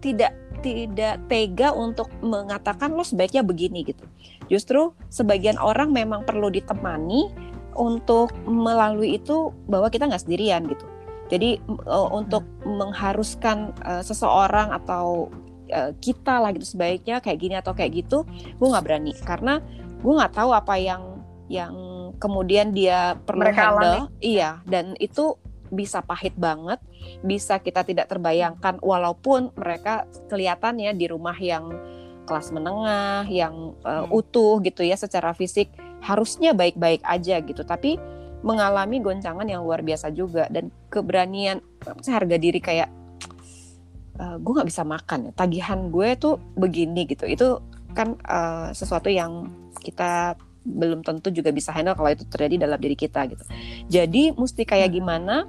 [0.00, 0.32] tidak
[0.66, 4.02] tidak tega untuk mengatakan lo sebaiknya begini gitu.
[4.50, 7.30] Justru sebagian orang memang perlu ditemani
[7.78, 10.82] untuk melalui itu bahwa kita nggak sendirian gitu.
[11.30, 15.30] Jadi uh, untuk mengharuskan uh, seseorang atau
[15.70, 18.26] uh, kita lah gitu sebaiknya kayak gini atau kayak gitu,
[18.58, 19.62] gue nggak berani karena
[20.02, 21.02] gue nggak tahu apa yang
[21.46, 21.74] yang
[22.18, 23.82] kemudian dia perlu Mereka handle.
[23.82, 24.00] Alami.
[24.18, 25.38] Iya, dan itu
[25.76, 26.80] bisa pahit banget,
[27.20, 31.68] bisa kita tidak terbayangkan walaupun mereka kelihatannya di rumah yang
[32.24, 38.00] kelas menengah, yang uh, utuh gitu ya secara fisik harusnya baik-baik aja gitu, tapi
[38.40, 41.60] mengalami goncangan yang luar biasa juga dan keberanian
[42.08, 42.90] harga diri kayak
[44.18, 47.60] uh, gue nggak bisa makan, tagihan gue tuh begini gitu, itu
[47.94, 49.52] kan uh, sesuatu yang
[49.84, 50.34] kita
[50.66, 53.46] belum tentu juga bisa handle kalau itu terjadi dalam diri kita gitu.
[53.86, 54.96] Jadi mesti kayak hmm.
[54.98, 55.46] gimana?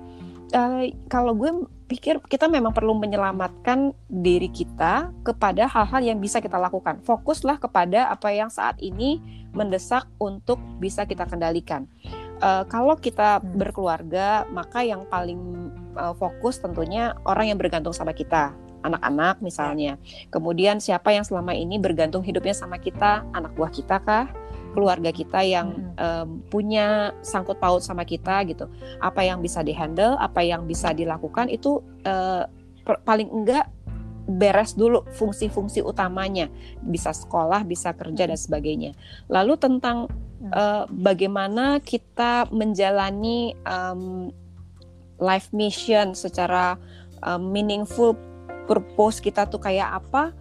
[0.55, 6.55] Uh, kalau gue pikir kita memang perlu menyelamatkan diri kita kepada hal-hal yang bisa kita
[6.55, 7.03] lakukan.
[7.03, 9.19] Fokuslah kepada apa yang saat ini
[9.51, 11.87] mendesak untuk bisa kita kendalikan.
[12.37, 18.53] Uh, kalau kita berkeluarga, maka yang paling uh, fokus tentunya orang yang bergantung sama kita,
[18.85, 19.97] anak-anak misalnya.
[20.29, 24.29] Kemudian siapa yang selama ini bergantung hidupnya sama kita, anak buah kita kah?
[24.71, 25.95] Keluarga kita yang hmm.
[25.97, 28.67] um, punya sangkut paut sama kita gitu.
[28.99, 32.47] Apa yang bisa dihandle apa yang bisa dilakukan itu uh,
[33.03, 33.67] paling enggak
[34.27, 36.51] beres dulu fungsi-fungsi utamanya.
[36.83, 38.91] Bisa sekolah bisa kerja dan sebagainya.
[39.31, 40.11] Lalu tentang
[40.51, 44.29] uh, bagaimana kita menjalani um,
[45.17, 46.77] life mission secara
[47.23, 48.13] um, meaningful
[48.67, 50.35] purpose kita tuh kayak apa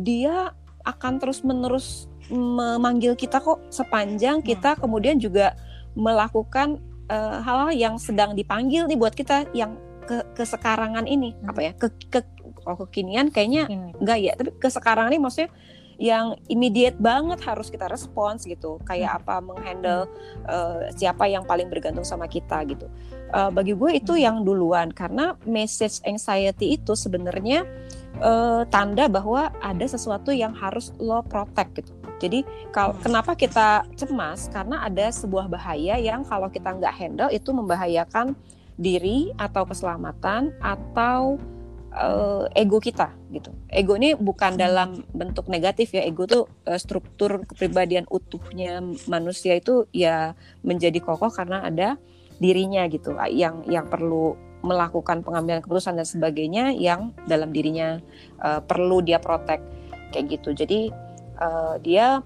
[0.00, 4.46] dia akan terus menerus memanggil kita kok sepanjang hmm.
[4.46, 5.54] kita kemudian juga
[5.96, 11.50] melakukan uh, hal-hal yang sedang dipanggil nih buat kita yang ke kesekarangan ini hmm.
[11.50, 12.20] apa ya ke, ke
[12.66, 13.98] oh, kekinian kayaknya hmm.
[14.02, 15.50] enggak ya tapi kesekarang ini maksudnya
[15.96, 19.18] yang immediate banget harus kita respons gitu kayak hmm.
[19.24, 20.02] apa menghandle
[20.46, 22.86] uh, siapa yang paling bergantung sama kita gitu
[23.32, 24.22] uh, bagi gue itu hmm.
[24.22, 27.64] yang duluan karena message anxiety itu sebenarnya
[28.20, 33.02] uh, tanda bahwa ada sesuatu yang harus lo protect gitu jadi kalau hmm.
[33.04, 34.48] kenapa kita cemas?
[34.48, 38.32] Karena ada sebuah bahaya yang kalau kita nggak handle itu membahayakan
[38.76, 41.40] diri atau keselamatan atau
[41.92, 43.52] uh, ego kita gitu.
[43.68, 44.60] Ego ini bukan hmm.
[44.60, 46.04] dalam bentuk negatif ya.
[46.04, 50.32] Ego tuh uh, struktur kepribadian utuhnya manusia itu ya
[50.64, 52.00] menjadi kokoh karena ada
[52.40, 53.16] dirinya gitu.
[53.28, 58.00] Yang yang perlu melakukan pengambilan keputusan dan sebagainya yang dalam dirinya
[58.40, 59.60] uh, perlu dia protek
[60.16, 60.56] kayak gitu.
[60.56, 61.05] Jadi
[61.40, 62.22] uh, dia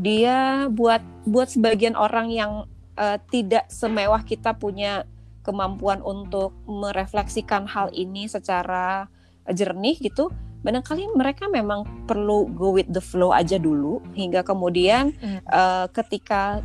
[0.00, 2.52] dia buat buat sebagian orang yang
[2.96, 5.04] uh, tidak semewah kita punya
[5.42, 9.10] kemampuan untuk merefleksikan hal ini secara
[9.50, 10.30] jernih gitu
[10.62, 15.42] barangkali mereka memang perlu go with the flow aja dulu hingga kemudian mm.
[15.50, 16.62] uh, ketika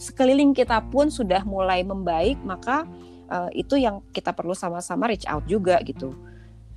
[0.00, 2.88] sekeliling kita pun sudah mulai membaik maka
[3.28, 6.16] uh, itu yang kita perlu sama-sama reach out juga gitu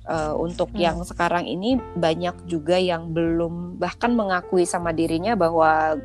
[0.08, 0.80] uh, untuk mm.
[0.80, 5.98] yang sekarang ini banyak juga yang belum bahkan mengakui sama dirinya bahwa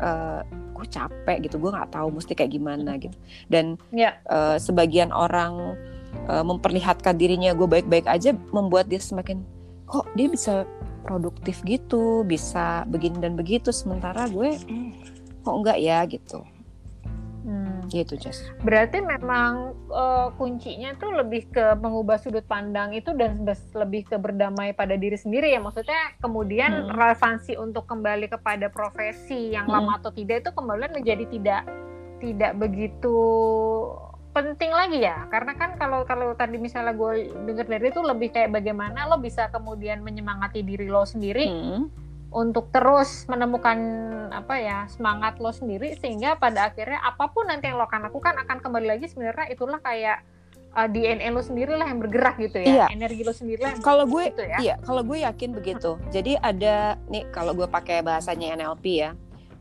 [0.00, 0.40] uh,
[0.76, 3.16] gue capek gitu gue nggak tahu mesti kayak gimana gitu
[3.48, 4.20] dan yeah.
[4.28, 4.28] Ya.
[4.28, 5.76] uh, sebagian orang
[6.28, 9.40] uh, memperlihatkan dirinya gue baik-baik aja membuat dia semakin
[9.88, 10.68] kok dia bisa
[11.06, 14.90] produktif gitu bisa begini dan begitu sementara gue hmm.
[15.40, 16.55] kok enggak ya gitu Hmm.
[17.88, 18.44] Gitu, Jess.
[18.62, 23.42] Berarti memang uh, kuncinya tuh lebih ke mengubah sudut pandang itu dan
[23.74, 25.60] lebih ke berdamai pada diri sendiri ya.
[25.62, 26.94] Maksudnya kemudian hmm.
[26.94, 29.74] relevansi untuk kembali kepada profesi yang hmm.
[29.74, 31.62] lama atau tidak itu kemudian menjadi tidak
[32.16, 33.18] tidak begitu
[34.32, 38.52] penting lagi ya karena kan kalau kalau tadi misalnya gue dengar dari itu lebih kayak
[38.52, 42.05] bagaimana lo bisa kemudian menyemangati diri lo sendiri hmm
[42.36, 43.80] untuk terus menemukan
[44.28, 48.36] apa ya semangat lo sendiri sehingga pada akhirnya apa pun nanti yang lo akan lakukan
[48.44, 49.08] akan kembali lagi.
[49.08, 50.20] Sebenarnya itulah kayak
[50.76, 52.86] uh, eh, DNA lo sendiri lah yang bergerak gitu ya iya.
[52.92, 54.58] energi lo sendiri lah kalau gue gitu ya.
[54.60, 55.96] iya kalau gue yakin begitu.
[56.12, 59.10] Jadi ada nih kalau gue pakai bahasanya NLP ya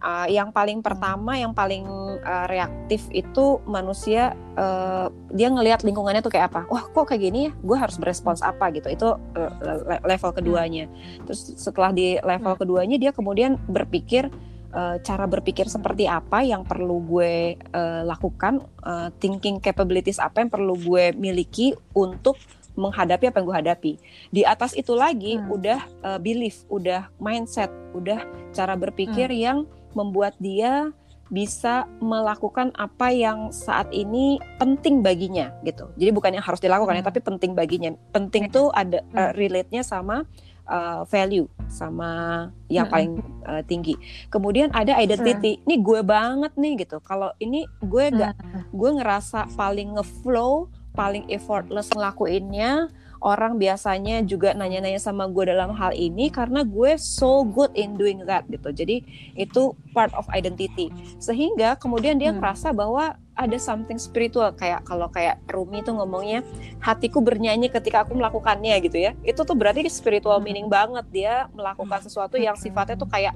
[0.05, 1.83] uh, yang paling pertama yang paling
[2.21, 6.69] uh, reaktif itu manusia uh, dia ngelihat lingkungannya tuh kayak apa.
[6.69, 7.51] Wah kok kayak gini ya?
[7.65, 8.87] Gue harus berespons apa gitu.
[8.93, 10.85] Itu uh, level keduanya.
[11.25, 14.29] Terus setelah di level keduanya dia kemudian berpikir
[14.71, 20.53] uh, cara berpikir seperti apa yang perlu gue uh, lakukan uh, thinking capabilities apa yang
[20.53, 22.37] perlu gue miliki untuk
[22.75, 23.91] menghadapi apa yang gue hadapi.
[24.35, 25.47] Di atas itu lagi hmm.
[25.47, 28.19] udah uh, belief, udah mindset, udah
[28.51, 29.39] cara berpikir hmm.
[29.39, 29.57] yang
[29.95, 30.91] membuat dia
[31.33, 35.89] bisa melakukan apa yang saat ini penting baginya gitu.
[35.97, 37.09] Jadi bukan yang harus dilakukan ya, hmm.
[37.09, 37.89] ya, tapi penting baginya.
[38.13, 40.21] Penting tuh ada uh, relate-nya sama
[40.69, 42.93] uh, value, sama yang hmm.
[42.93, 43.11] paling
[43.49, 43.97] uh, tinggi.
[44.29, 45.57] Kemudian ada identity.
[45.57, 45.63] Hmm.
[45.65, 47.01] Ini gue banget nih gitu.
[47.01, 48.61] Kalau ini gue gak, hmm.
[48.69, 52.93] gue ngerasa paling ngeflow, paling effortless ngelakuinnya
[53.25, 58.21] orang biasanya juga nanya-nanya sama gue dalam hal ini karena gue so good in doing
[58.29, 58.69] that gitu.
[58.69, 59.01] Jadi
[59.33, 60.93] itu part of identity.
[61.17, 62.37] Sehingga kemudian dia hmm.
[62.37, 66.45] ngerasa bahwa ada something spiritual kayak kalau kayak Rumi tuh ngomongnya
[66.79, 69.17] hatiku bernyanyi ketika aku melakukannya gitu ya.
[69.25, 70.45] Itu tuh berarti spiritual hmm.
[70.45, 73.33] meaning banget dia melakukan sesuatu yang sifatnya tuh kayak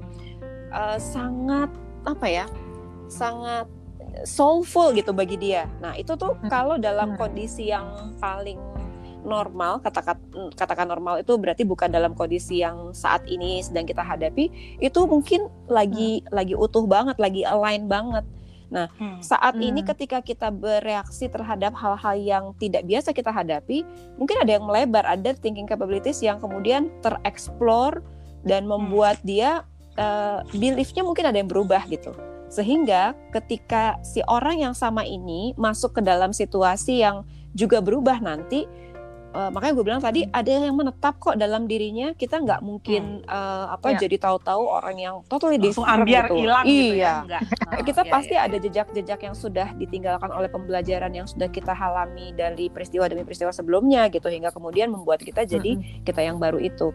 [0.70, 1.68] uh, sangat
[2.06, 2.46] apa ya?
[3.10, 3.66] sangat
[4.22, 5.66] soulful gitu bagi dia.
[5.82, 6.46] Nah, itu tuh hmm.
[6.46, 8.58] kalau dalam kondisi yang paling
[9.22, 10.16] normal katakan
[10.56, 15.48] katakan normal itu berarti bukan dalam kondisi yang saat ini sedang kita hadapi itu mungkin
[15.68, 16.32] lagi hmm.
[16.32, 18.24] lagi utuh banget lagi align banget
[18.70, 19.18] nah hmm.
[19.20, 19.66] saat hmm.
[19.66, 23.82] ini ketika kita bereaksi terhadap hal-hal yang tidak biasa kita hadapi
[24.14, 28.00] mungkin ada yang melebar ada thinking capabilities yang kemudian tereksplor
[28.46, 28.70] dan hmm.
[28.70, 29.26] membuat hmm.
[29.26, 29.50] dia
[29.98, 32.14] uh, beliefnya mungkin ada yang berubah gitu
[32.50, 37.22] sehingga ketika si orang yang sama ini masuk ke dalam situasi yang
[37.54, 38.66] juga berubah nanti
[39.34, 43.30] uh, makanya gue bilang tadi ada yang menetap kok dalam dirinya kita nggak mungkin hmm.
[43.30, 44.00] uh, apa yeah.
[44.06, 46.36] jadi tahu-tahu orang yang totally langsung ambiar gitu.
[46.42, 46.74] hilang iya.
[46.74, 47.42] gitu ya enggak.
[47.86, 48.46] kita iya, pasti iya.
[48.46, 53.54] ada jejak-jejak yang sudah ditinggalkan oleh pembelajaran yang sudah kita alami dari peristiwa demi peristiwa
[53.54, 56.04] sebelumnya gitu hingga kemudian membuat kita jadi hmm.
[56.06, 56.92] kita yang baru itu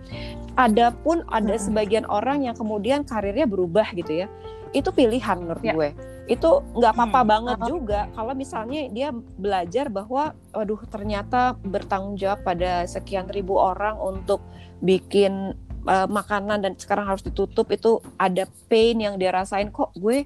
[0.60, 1.64] adapun ada hmm.
[1.64, 4.28] sebagian orang yang kemudian karirnya berubah gitu ya
[4.76, 5.76] itu pilihan menurut yeah.
[5.76, 5.90] gue
[6.26, 7.30] itu nggak apa-apa hmm.
[7.30, 13.96] banget juga kalau misalnya dia belajar bahwa waduh ternyata bertanggung jawab pada sekian ribu orang
[14.02, 14.42] untuk
[14.82, 15.56] bikin
[15.88, 20.26] uh, makanan dan sekarang harus ditutup itu ada pain yang dia rasain kok gue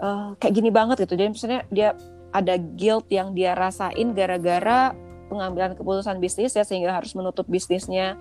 [0.00, 1.94] uh, kayak gini banget gitu jadi misalnya dia
[2.32, 4.96] ada guilt yang dia rasain gara-gara
[5.28, 8.16] pengambilan keputusan bisnis ya sehingga harus menutup bisnisnya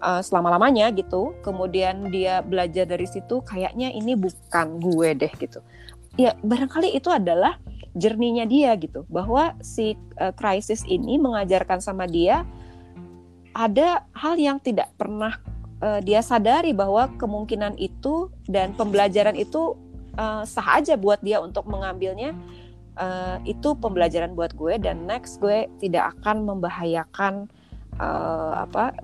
[0.00, 1.36] uh, selama-lamanya gitu.
[1.44, 5.60] Kemudian dia belajar dari situ kayaknya ini bukan gue deh gitu.
[6.18, 7.60] Ya barangkali itu adalah
[7.94, 9.06] jerninya dia gitu.
[9.06, 12.42] Bahwa si uh, krisis ini mengajarkan sama dia
[13.54, 15.36] ada hal yang tidak pernah
[15.82, 19.74] uh, dia sadari bahwa kemungkinan itu dan pembelajaran itu
[20.16, 22.36] uh, sah aja buat dia untuk mengambilnya
[23.00, 27.50] uh, itu pembelajaran buat gue dan next gue tidak akan membahayakan
[27.98, 28.94] uh, apa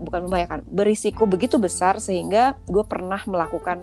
[0.00, 3.80] bukan membahayakan berisiko begitu besar sehingga gue pernah melakukan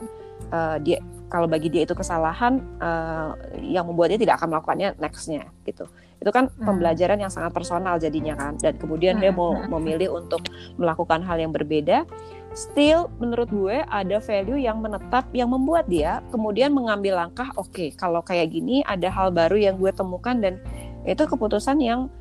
[0.53, 1.01] uh, dia
[1.33, 5.89] kalau bagi dia itu kesalahan uh, yang membuat dia tidak akan melakukannya nextnya gitu
[6.21, 6.61] itu kan hmm.
[6.63, 9.21] pembelajaran yang sangat personal jadinya kan dan kemudian hmm.
[9.25, 9.67] dia mau hmm.
[9.73, 10.45] memilih untuk
[10.77, 12.05] melakukan hal yang berbeda
[12.53, 17.89] still menurut gue ada value yang menetap yang membuat dia kemudian mengambil langkah oke okay,
[17.97, 20.61] kalau kayak gini ada hal baru yang gue temukan dan
[21.03, 22.13] itu keputusan yang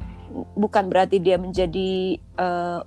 [0.57, 2.81] bukan berarti dia menjadi uh,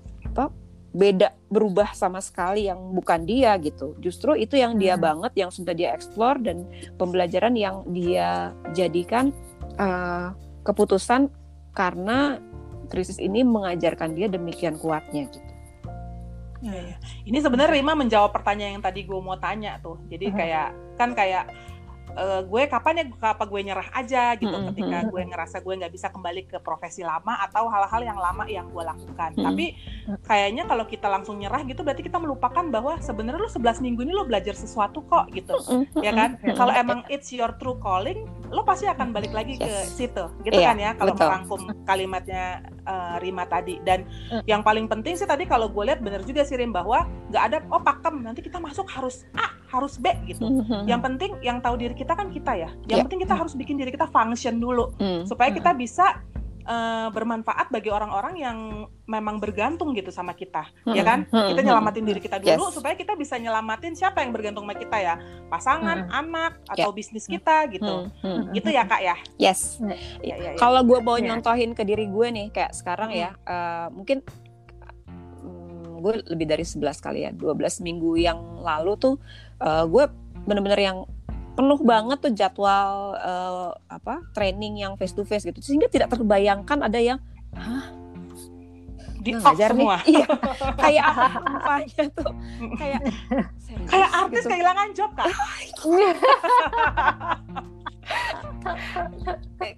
[0.96, 4.00] beda berubah sama sekali yang bukan dia gitu.
[4.00, 5.04] Justru itu yang dia hmm.
[5.04, 6.64] banget yang sudah dia explore dan
[6.96, 9.36] pembelajaran yang dia jadikan
[9.76, 10.32] uh,
[10.64, 11.28] keputusan
[11.76, 12.40] karena
[12.88, 15.52] krisis ini mengajarkan dia demikian kuatnya gitu.
[16.64, 16.98] Ya, ya.
[17.28, 20.02] Ini sebenarnya Rima menjawab pertanyaan yang tadi gue mau tanya tuh.
[20.08, 21.52] Jadi kayak kan kayak
[22.14, 24.70] uh, gue kapan ya apa gue nyerah aja gitu mm -hmm.
[24.74, 28.70] ketika gue ngerasa gue nggak bisa kembali ke profesi lama atau hal-hal yang lama yang
[28.70, 29.34] gue lakukan.
[29.34, 29.46] Mm -hmm.
[29.50, 29.66] Tapi
[30.26, 34.14] kayaknya kalau kita langsung nyerah gitu berarti kita melupakan bahwa sebenarnya lo 11 minggu ini
[34.14, 35.56] lo belajar sesuatu kok gitu.
[35.66, 36.04] Mm -hmm.
[36.06, 36.30] Ya kan?
[36.38, 36.56] Mm -hmm.
[36.58, 39.94] Kalau emang it's your true calling, lo pasti akan balik lagi yes.
[39.94, 40.26] ke situ.
[40.42, 43.78] Gitu yeah, kan ya kalau merangkum kalimatnya uh, Rima tadi.
[43.84, 44.48] Dan mm.
[44.48, 47.58] yang paling penting sih tadi kalau gue lihat bener juga sih Rim bahwa nggak ada
[47.70, 50.48] oh pakem nanti kita masuk harus A, harus B gitu.
[50.48, 50.82] Mm -hmm.
[50.88, 52.70] Yang penting yang tahu diri kita kita kan kita ya.
[52.86, 53.04] Yang yeah.
[53.10, 55.26] penting kita harus bikin diri kita function dulu mm.
[55.26, 55.78] supaya kita mm.
[55.82, 56.22] bisa
[56.66, 58.58] uh, bermanfaat bagi orang-orang yang
[59.06, 60.96] memang bergantung gitu sama kita, mm.
[60.98, 61.20] ya kan?
[61.30, 61.48] Mm.
[61.54, 62.74] Kita nyelamatin diri kita dulu yes.
[62.74, 65.16] supaya kita bisa nyelamatin siapa yang bergantung sama kita ya,
[65.48, 66.20] pasangan, mm.
[66.26, 66.98] anak atau yeah.
[66.98, 68.10] bisnis kita gitu.
[68.26, 68.52] Mm.
[68.52, 69.16] Gitu ya kak ya?
[69.38, 69.78] Yes.
[70.26, 70.50] Ya, ya, ya.
[70.58, 71.34] Kalau gue mau yeah.
[71.34, 73.22] nyontohin ke diri gue nih, kayak sekarang mm.
[73.22, 74.26] ya, uh, mungkin
[75.06, 79.16] mm, gue lebih dari 11 kali ya, 12 minggu yang lalu tuh
[79.62, 80.06] uh, gue
[80.46, 80.98] bener-bener yang
[81.56, 85.64] penuh banget tuh jadwal uh, apa training yang face to face gitu.
[85.64, 87.20] Sehingga tidak terbayangkan ada yang
[87.56, 87.90] hah?
[89.26, 89.98] Di ngajar semua.
[90.06, 90.26] nih iya.
[90.78, 92.32] Kayak apa apanya tuh?
[92.78, 93.02] Kayak
[93.90, 94.52] kayak artis gitu.
[94.54, 95.26] kehilangan job kan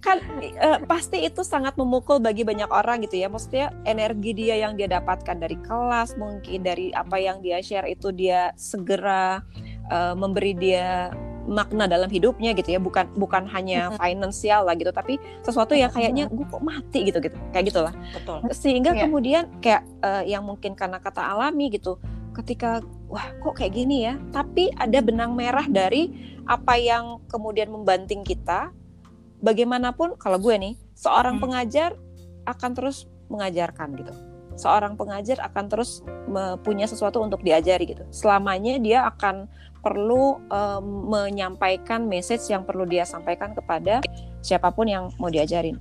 [0.03, 0.17] kan
[0.59, 3.31] uh, pasti itu sangat memukul bagi banyak orang gitu ya.
[3.31, 8.11] Maksudnya energi dia yang dia dapatkan dari kelas mungkin dari apa yang dia share itu
[8.11, 9.39] dia segera
[9.91, 11.11] uh, memberi dia
[11.47, 12.79] makna dalam hidupnya gitu ya.
[12.79, 17.37] Bukan bukan hanya finansial lah gitu tapi sesuatu yang kayaknya gue kok mati gitu gitu.
[17.55, 18.37] Kayak gitulah Betul.
[18.51, 19.01] sehingga yeah.
[19.07, 21.97] kemudian kayak uh, yang mungkin karena kata alami gitu
[22.35, 24.19] ketika wah kok kayak gini ya?
[24.35, 26.11] Tapi ada benang merah dari
[26.47, 28.71] apa yang kemudian membanting kita
[29.43, 31.43] bagaimanapun kalau gue nih seorang hmm.
[31.43, 31.91] pengajar
[32.47, 34.13] akan terus mengajarkan gitu.
[34.57, 36.01] Seorang pengajar akan terus
[36.65, 38.03] punya sesuatu untuk diajari gitu.
[38.09, 39.45] Selamanya dia akan
[39.87, 44.03] perlu um, menyampaikan message yang perlu dia sampaikan kepada
[44.43, 45.79] siapa pun yang mau diajarin.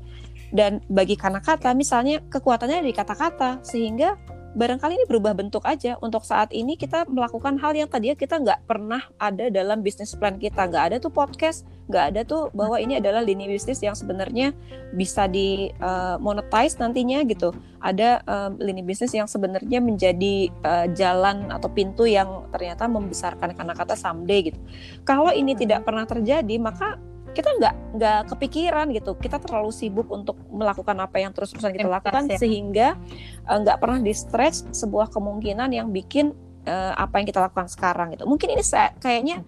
[0.54, 4.14] Dan bagi kata-kata misalnya kekuatannya di kata-kata sehingga
[4.56, 6.00] barangkali ini berubah bentuk aja.
[6.00, 10.40] Untuk saat ini kita melakukan hal yang tadinya kita nggak pernah ada dalam bisnis plan
[10.40, 10.64] kita.
[10.64, 14.50] Nggak ada tuh podcast nggak ada tuh bahwa ini adalah lini bisnis yang sebenarnya
[14.90, 17.54] bisa di uh, monetize nantinya gitu.
[17.78, 23.94] Ada uh, lini bisnis yang sebenarnya menjadi uh, jalan atau pintu yang ternyata membesarkan kata-kata
[23.94, 24.58] someday gitu.
[25.06, 26.98] Kalau ini tidak pernah terjadi maka
[27.36, 29.12] kita nggak nggak kepikiran gitu.
[29.20, 32.40] Kita terlalu sibuk untuk melakukan apa yang terus-terusan kita lakukan ya.
[32.40, 32.96] sehingga
[33.44, 36.32] uh, nggak pernah di stretch sebuah kemungkinan yang bikin
[36.64, 38.24] uh, apa yang kita lakukan sekarang gitu.
[38.24, 39.44] Mungkin ini saya kayaknya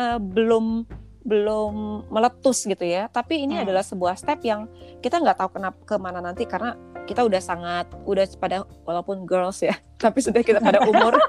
[0.00, 0.88] uh, belum
[1.28, 3.12] belum meletus gitu ya.
[3.12, 3.68] Tapi ini hmm.
[3.68, 4.64] adalah sebuah step yang
[5.04, 6.72] kita nggak tahu kenapa ke mana nanti karena
[7.04, 11.20] kita udah sangat udah pada walaupun girls ya tapi sudah kita pada umur.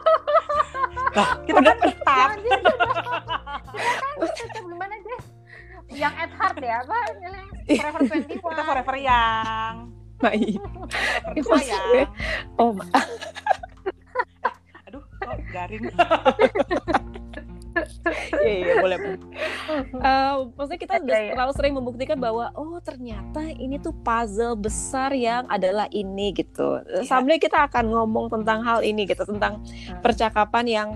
[1.17, 1.81] Kita udah kan
[4.21, 5.36] tetap
[5.91, 6.97] yang at heart ya apa?
[7.67, 10.57] Forever 21 kita forever yang baik
[11.45, 12.09] forever yang
[12.57, 12.73] oh
[14.89, 15.85] aduh kok garing
[18.41, 18.97] Iya, iya boleh.
[20.01, 25.13] Uh, maksudnya kita udah yeah, terlalu sering membuktikan bahwa oh ternyata ini tuh puzzle besar
[25.13, 26.81] yang adalah ini gitu.
[26.89, 27.05] Yeah.
[27.05, 30.01] Sampai kita akan ngomong tentang hal ini gitu, tentang hmm.
[30.01, 30.89] percakapan yang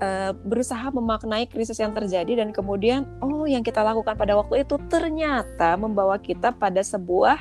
[0.00, 4.76] uh, berusaha memaknai krisis yang terjadi dan kemudian oh yang kita lakukan pada waktu itu
[4.88, 7.40] ternyata membawa kita pada sebuah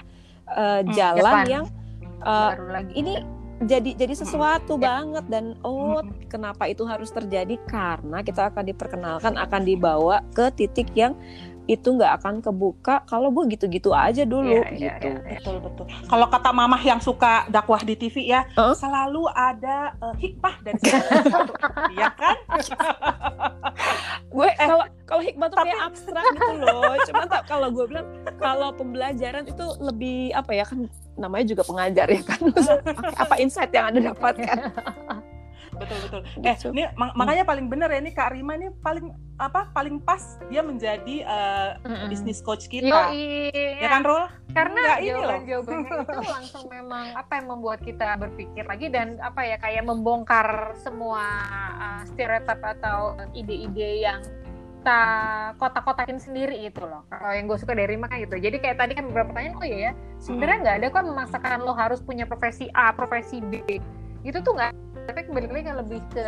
[0.50, 1.46] uh, jalan Depan.
[1.48, 1.66] yang
[2.24, 2.54] uh,
[2.96, 3.24] ini
[3.64, 4.84] jadi jadi sesuatu hmm.
[4.84, 6.28] banget dan oh hmm.
[6.28, 11.16] kenapa itu harus terjadi karena kita akan diperkenalkan akan dibawa ke titik yang
[11.66, 15.08] itu nggak akan kebuka kalau gue gitu-gitu aja dulu yeah, iya, gitu.
[15.10, 15.40] Yeah, yeah.
[15.42, 15.86] Betul betul.
[16.06, 18.74] Kalau kata mamah yang suka dakwah di TV ya, huh?
[18.78, 20.76] selalu ada uh, hikmah dan
[21.98, 22.38] Iya kan?
[24.36, 28.08] gue eh, kalau kalau hikmah tuh kayak abstrak gitu loh cuma tak kalau gue bilang
[28.36, 32.40] kalau pembelajaran itu lebih apa ya kan namanya juga pengajar ya kan
[33.24, 34.58] apa insight yang anda dapatkan
[35.80, 36.22] betul betul.
[36.42, 40.40] Eh, ini mak makanya paling bener ya ini Kak Rima ini paling apa paling pas
[40.48, 42.08] dia menjadi uh, mm -hmm.
[42.08, 43.12] bisnis coach kita.
[43.12, 43.52] Yoi,
[43.84, 44.26] ya kan Rul?
[44.56, 45.40] Karena Nggak ini loh.
[45.44, 50.74] jawabannya itu langsung memang apa yang membuat kita berpikir lagi dan apa ya kayak membongkar
[50.80, 51.24] semua
[51.76, 54.24] uh, stereotip atau ide-ide yang
[54.86, 55.02] kita
[55.58, 57.10] kotak-kotakin sendiri itu loh.
[57.10, 58.38] Kalau yang gue suka dari Rima kan gitu.
[58.38, 61.74] Jadi kayak tadi kan beberapa pertanyaan, oh iya ya, sebenarnya nggak ada kok memaksakan lo
[61.74, 63.66] harus punya profesi A, profesi B.
[64.22, 66.28] Itu tuh nggak tapi kembali lagi kan lebih ke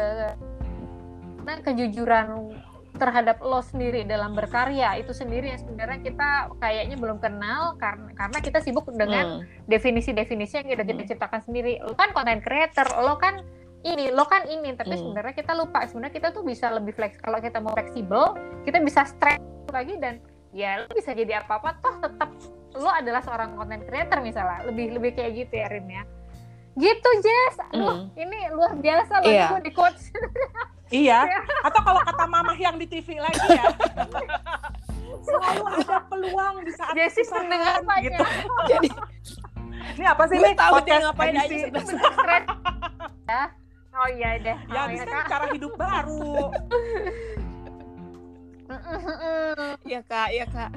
[1.47, 2.53] nah kejujuran
[2.97, 8.37] terhadap lo sendiri dalam berkarya itu sendiri yang sebenarnya kita kayaknya belum kenal karena karena
[8.41, 9.69] kita sibuk dengan hmm.
[9.69, 11.09] definisi-definisi yang kita kita hmm.
[11.13, 13.45] ciptakan sendiri lo kan content creator lo kan
[13.85, 15.01] ini lo kan ini tapi hmm.
[15.05, 18.33] sebenarnya kita lupa sebenarnya kita tuh bisa lebih flex kalau kita mau fleksibel
[18.65, 20.17] kita bisa stretch lagi dan
[20.51, 22.29] ya lo bisa jadi apa apa toh tetap
[22.75, 26.03] lo adalah seorang content creator misalnya lebih lebih kayak gitu ya Rin ya
[26.77, 27.55] gitu Jess.
[27.73, 28.13] Mm.
[28.13, 29.49] ini luar biasa loh yeah.
[29.49, 30.13] gue di coach
[30.93, 31.25] iya.
[31.67, 33.65] Atau kalau kata mama yang di TV lagi ya.
[35.27, 38.23] Selalu ada peluang di saat Jessi pendengar gitu.
[38.71, 38.89] Jadi
[39.97, 41.67] ini apa sih nih tahu dia ngapain edisi.
[41.67, 42.37] aja
[43.27, 43.43] ya.
[43.97, 44.57] Oh iya deh.
[44.71, 46.53] Ya oh, ya, kan cara hidup baru.
[49.83, 50.29] Ya kak.
[50.31, 50.71] Ya kak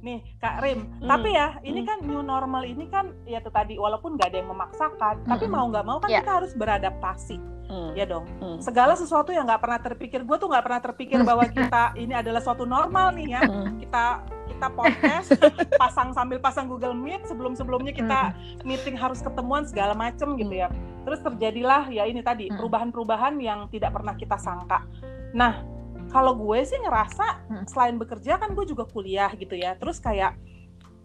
[0.00, 0.86] nih Kak Rim.
[1.02, 1.08] Hmm.
[1.10, 1.88] Tapi ya ini hmm.
[1.88, 5.30] kan new normal ini kan ya itu tadi walaupun nggak ada yang memaksakan, hmm.
[5.30, 6.22] tapi mau nggak mau kan yeah.
[6.22, 7.36] kita harus beradaptasi,
[7.68, 7.90] hmm.
[7.98, 8.24] ya dong.
[8.38, 8.58] Hmm.
[8.62, 12.40] Segala sesuatu yang nggak pernah terpikir, gue tuh nggak pernah terpikir bahwa kita ini adalah
[12.42, 13.40] suatu normal nih ya.
[13.42, 13.76] Hmm.
[13.78, 14.04] Kita
[14.48, 15.28] kita podcast,
[15.82, 18.66] pasang sambil pasang Google Meet, sebelum sebelumnya kita hmm.
[18.66, 20.70] meeting harus ketemuan segala macem gitu ya.
[21.06, 24.84] Terus terjadilah ya ini tadi perubahan-perubahan yang tidak pernah kita sangka.
[25.32, 25.77] Nah
[26.08, 27.64] kalau gue sih ngerasa hmm.
[27.68, 30.34] selain bekerja kan gue juga kuliah gitu ya terus kayak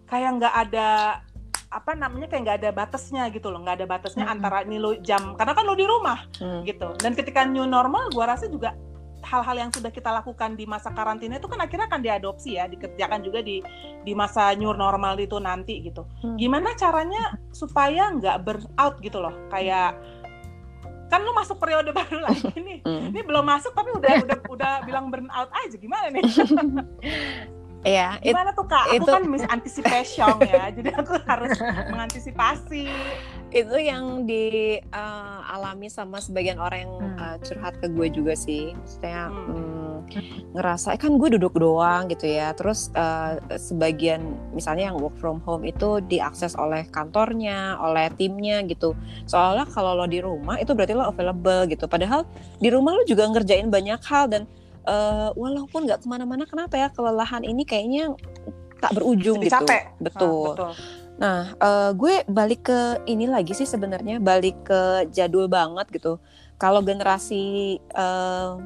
[0.07, 0.89] kayak nggak ada
[1.73, 4.33] apa namanya kayak nggak ada batasnya gitu loh nggak ada batasnya hmm.
[4.37, 6.61] antara ini lo jam karena kan lo di rumah hmm.
[6.69, 8.77] gitu dan ketika new normal gue rasa juga
[9.23, 13.23] hal-hal yang sudah kita lakukan di masa karantina itu kan akhirnya akan diadopsi ya dikerjakan
[13.23, 13.63] juga di
[14.03, 16.37] di masa new normal itu nanti gitu hmm.
[16.37, 19.97] gimana caranya supaya nggak burnout gitu loh kayak
[21.13, 23.13] kan lu masuk periode baru lagi nih mm.
[23.13, 26.25] ini belum masuk tapi udah udah udah bilang burn out aja gimana nih
[27.83, 28.95] Iya, gimana tuh kak?
[28.95, 29.11] Aku itu...
[29.11, 31.51] kan miss anticipation ya, jadi aku harus
[31.91, 32.87] mengantisipasi.
[33.51, 37.19] Itu yang dialami uh, sama sebagian orang yang hmm.
[37.19, 39.47] uh, curhat ke gue juga sih, maksudnya hmm.
[39.51, 39.82] Hmm,
[40.53, 44.21] ngerasa eh, kan gue duduk doang gitu ya, terus uh, sebagian
[44.53, 48.93] misalnya yang work from home itu diakses oleh kantornya, oleh timnya gitu.
[49.25, 52.29] Soalnya kalau lo di rumah itu berarti lo available gitu, padahal
[52.61, 54.43] di rumah lo juga ngerjain banyak hal dan
[54.87, 58.13] uh, walaupun nggak ke mana-mana kenapa ya kelelahan ini kayaknya
[58.83, 59.83] tak berujung Jadi gitu capek.
[60.03, 60.71] betul, ah, betul.
[61.15, 66.19] nah uh, gue balik ke ini lagi sih sebenarnya balik ke jadul banget gitu
[66.59, 68.59] kalau generasi uh,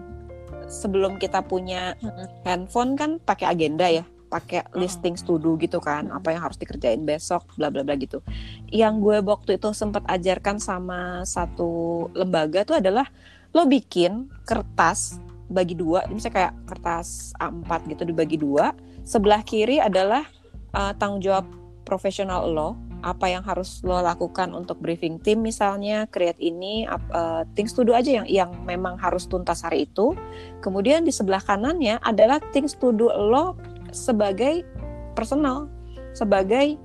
[0.67, 1.95] sebelum kita punya
[2.43, 7.07] handphone kan pakai agenda ya pakai listing to do gitu kan apa yang harus dikerjain
[7.07, 8.19] besok bla bla bla gitu
[8.67, 13.07] yang gue waktu itu sempat ajarkan sama satu lembaga tuh adalah
[13.55, 18.75] lo bikin kertas bagi dua, misalnya kayak kertas A4 gitu dibagi dua.
[19.07, 20.27] Sebelah kiri adalah
[20.75, 21.47] uh, tanggung jawab
[21.87, 27.73] profesional lo, apa yang harus lo lakukan untuk briefing tim misalnya, create ini, uh, things
[27.73, 30.17] to do aja yang yang memang harus tuntas hari itu.
[30.65, 33.53] Kemudian di sebelah kanannya adalah things to do lo
[33.93, 34.65] sebagai
[35.13, 35.69] personal,
[36.17, 36.77] sebagai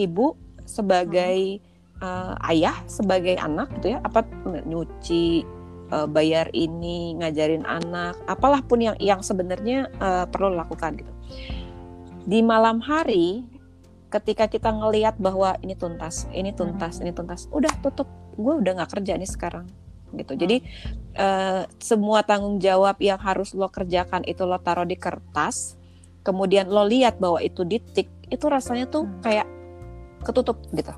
[0.00, 0.32] ibu,
[0.64, 1.60] sebagai
[2.00, 4.24] uh, ayah, sebagai anak gitu ya, apa
[4.64, 5.44] nyuci
[5.92, 11.12] uh, bayar ini, ngajarin anak, apalah pun yang yang sebenarnya uh, perlu lakukan gitu.
[12.28, 13.57] Di malam hari
[14.08, 18.90] ketika kita ngelihat bahwa ini tuntas, ini tuntas, ini tuntas, udah tutup, gue udah nggak
[18.98, 19.68] kerja nih sekarang
[20.16, 20.32] gitu.
[20.32, 20.64] Jadi
[21.20, 25.76] uh, semua tanggung jawab yang harus lo kerjakan itu lo taruh di kertas,
[26.24, 29.44] kemudian lo lihat bahwa itu di titik, itu rasanya tuh kayak
[30.24, 30.92] ketutup gitu.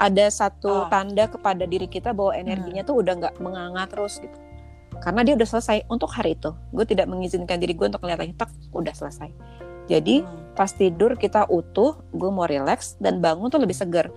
[0.00, 0.88] Ada satu oh.
[0.88, 2.88] tanda kepada diri kita bahwa energinya hmm.
[2.88, 4.36] tuh udah nggak menganga terus gitu.
[4.96, 6.56] Karena dia udah selesai untuk hari itu.
[6.72, 9.28] Gue tidak mengizinkan diri gue untuk ngeliat lagi tak udah selesai
[9.86, 10.54] jadi hmm.
[10.58, 14.10] pas tidur kita utuh gue mau relax dan bangun tuh lebih segar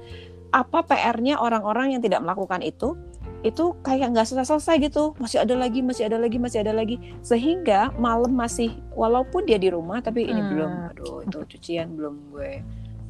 [0.49, 2.97] apa PR-nya orang-orang yang tidak melakukan itu
[3.39, 7.95] itu kayak nggak selesai-selesai gitu masih ada lagi masih ada lagi masih ada lagi sehingga
[7.95, 10.49] malam masih walaupun dia di rumah tapi ini hmm.
[10.51, 12.59] belum aduh itu cucian belum gue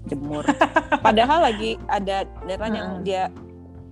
[0.07, 0.45] jemur.
[1.05, 3.23] Padahal lagi ada deadline yang dia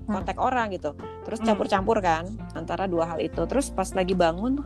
[0.07, 0.95] kontak orang gitu.
[1.27, 3.43] Terus campur-campur kan antara dua hal itu.
[3.45, 4.63] Terus pas lagi bangun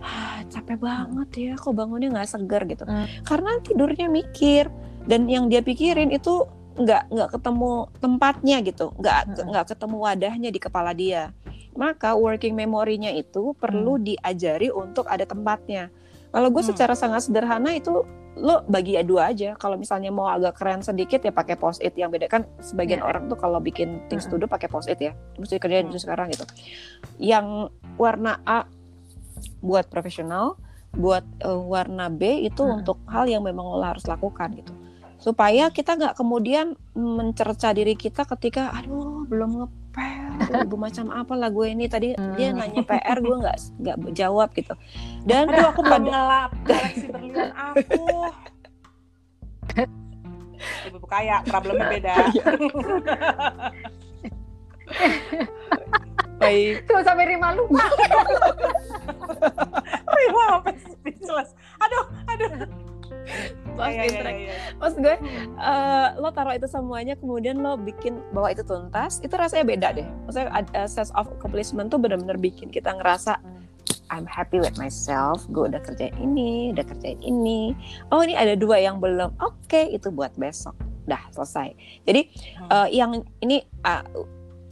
[0.00, 2.86] ah, capek banget ya kok bangunnya nggak segar gitu.
[3.26, 4.70] Karena tidurnya mikir
[5.04, 10.60] dan yang dia pikirin itu nggak nggak ketemu tempatnya gitu nggak nggak ketemu wadahnya di
[10.62, 11.34] kepala dia.
[11.74, 15.90] Maka working memory-nya itu perlu diajari untuk ada tempatnya.
[16.30, 18.02] Kalau gue secara sangat sederhana itu
[18.34, 19.54] lo bagi dua aja.
[19.54, 23.08] Kalau misalnya mau agak keren sedikit ya pakai post it yang beda kan sebagian yeah.
[23.08, 25.14] orang tuh kalau bikin things to do pakai post it ya.
[25.38, 26.42] Mesti kerjain itu sekarang gitu.
[27.22, 28.66] Yang warna A
[29.62, 30.58] buat profesional,
[30.94, 32.82] buat uh, warna B itu hmm.
[32.82, 34.72] untuk hal yang memang lo harus lakukan gitu.
[35.22, 41.48] Supaya kita nggak kemudian mencerca diri kita ketika aduh belum ngepel ibu macam apa lah
[41.50, 42.34] gue ini tadi hmm.
[42.34, 44.74] dia nanya PR gue nggak nggak jawab gitu
[45.22, 48.02] dan aduh aku belum ngelap koleksi berlian aku
[50.90, 52.14] ibu kaya problemnya beda
[56.34, 56.84] Baik.
[56.90, 57.88] Tuh sampai Rima lupa.
[60.18, 61.56] Rima sampai speechless.
[61.80, 62.50] Aduh, aduh
[63.74, 64.06] lost yeah.
[64.06, 65.16] Yeah, yeah, Maksud gue,
[65.58, 70.08] uh, lo taruh itu semuanya, kemudian lo bikin bahwa itu tuntas, itu rasanya beda deh.
[70.28, 73.40] Maksudnya uh, sense of accomplishment tuh benar-benar bikin kita ngerasa
[74.12, 75.42] I'm happy with myself.
[75.50, 77.72] Gue udah kerjain ini, udah kerjain ini.
[78.12, 79.34] Oh ini ada dua yang belum.
[79.40, 80.76] Oke, okay, itu buat besok.
[81.08, 81.72] Dah selesai.
[82.04, 82.30] Jadi
[82.68, 84.04] uh, yang ini uh,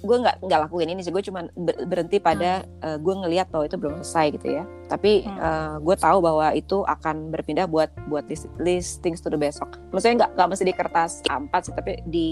[0.03, 1.15] gue nggak nggak lakuin ini sih.
[1.15, 1.47] Gue cuma
[1.87, 2.83] berhenti pada hmm.
[2.83, 4.65] uh, gue ngelihat bahwa itu belum selesai gitu ya.
[4.91, 5.39] Tapi hmm.
[5.39, 9.79] uh, gue tahu bahwa itu akan berpindah buat buat list, list things to the besok.
[9.95, 12.29] Maksudnya nggak nggak mesti di kertas A4 sih tapi di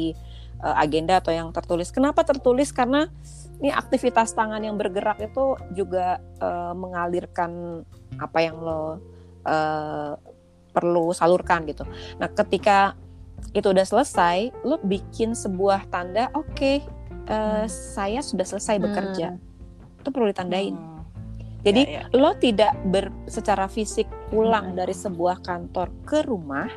[0.61, 1.95] uh, agenda atau yang tertulis.
[1.95, 2.75] Kenapa tertulis?
[2.75, 3.07] Karena
[3.63, 7.83] ini aktivitas tangan yang bergerak itu juga uh, mengalirkan
[8.19, 8.99] apa yang lo
[9.47, 10.19] uh,
[10.71, 11.87] perlu salurkan gitu.
[12.19, 12.95] Nah ketika
[13.57, 16.85] itu udah selesai, lo bikin sebuah tanda, oke, okay,
[17.29, 20.01] uh, saya sudah selesai bekerja hmm.
[20.01, 21.03] itu perlu ditandain hmm.
[21.67, 22.17] jadi ya, ya.
[22.17, 24.77] lo tidak ber, secara fisik pulang hmm.
[24.79, 26.71] dari sebuah kantor ke rumah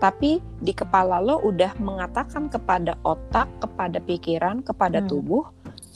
[0.00, 5.08] tapi di kepala lo udah mengatakan kepada otak kepada pikiran kepada hmm.
[5.12, 5.44] tubuh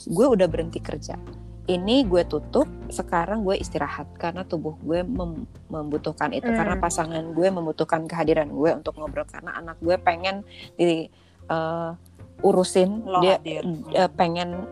[0.05, 1.17] gue udah berhenti kerja
[1.65, 6.57] ini gue tutup sekarang gue istirahat karena tubuh gue mem membutuhkan itu hmm.
[6.57, 10.45] karena pasangan gue membutuhkan kehadiran gue untuk ngobrol karena anak gue pengen
[10.77, 11.09] di
[11.49, 11.97] uh,
[12.43, 14.65] urusin Lo dia uh, pengen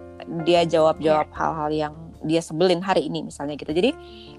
[0.47, 1.37] dia jawab-jawab yeah.
[1.37, 1.93] hal-hal yang
[2.23, 3.75] dia sebelin hari ini misalnya gitu.
[3.75, 3.91] Jadi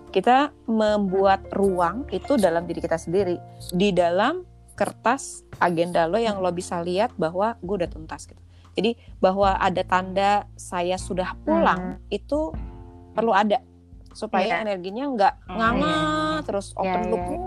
[0.09, 3.37] kita membuat ruang itu dalam diri kita sendiri
[3.75, 8.41] di dalam kertas agenda lo yang lo bisa lihat bahwa gue udah tuntas gitu.
[8.75, 12.11] Jadi bahwa ada tanda saya sudah pulang hmm.
[12.11, 12.51] itu
[13.15, 13.63] perlu ada
[14.15, 14.65] supaya yeah.
[14.67, 15.55] energinya nggak hmm.
[15.59, 15.97] nganga
[16.47, 17.43] terus iya, open yeah, loop yeah.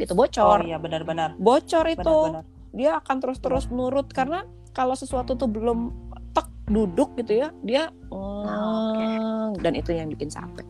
[0.00, 0.58] gitu bocor.
[0.60, 1.36] Oh iya benar-benar.
[1.36, 2.72] Bocor itu benar, benar.
[2.72, 5.90] dia akan terus-terus menurut karena kalau sesuatu tuh belum
[6.30, 8.46] tek duduk gitu ya dia oh,
[8.94, 9.60] okay.
[9.62, 10.66] dan itu yang bikin capek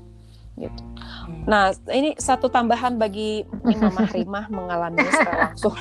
[0.60, 0.82] gitu.
[1.00, 1.42] Hmm.
[1.48, 5.74] Nah ini satu tambahan bagi Mama Rimah mengalami secara langsung.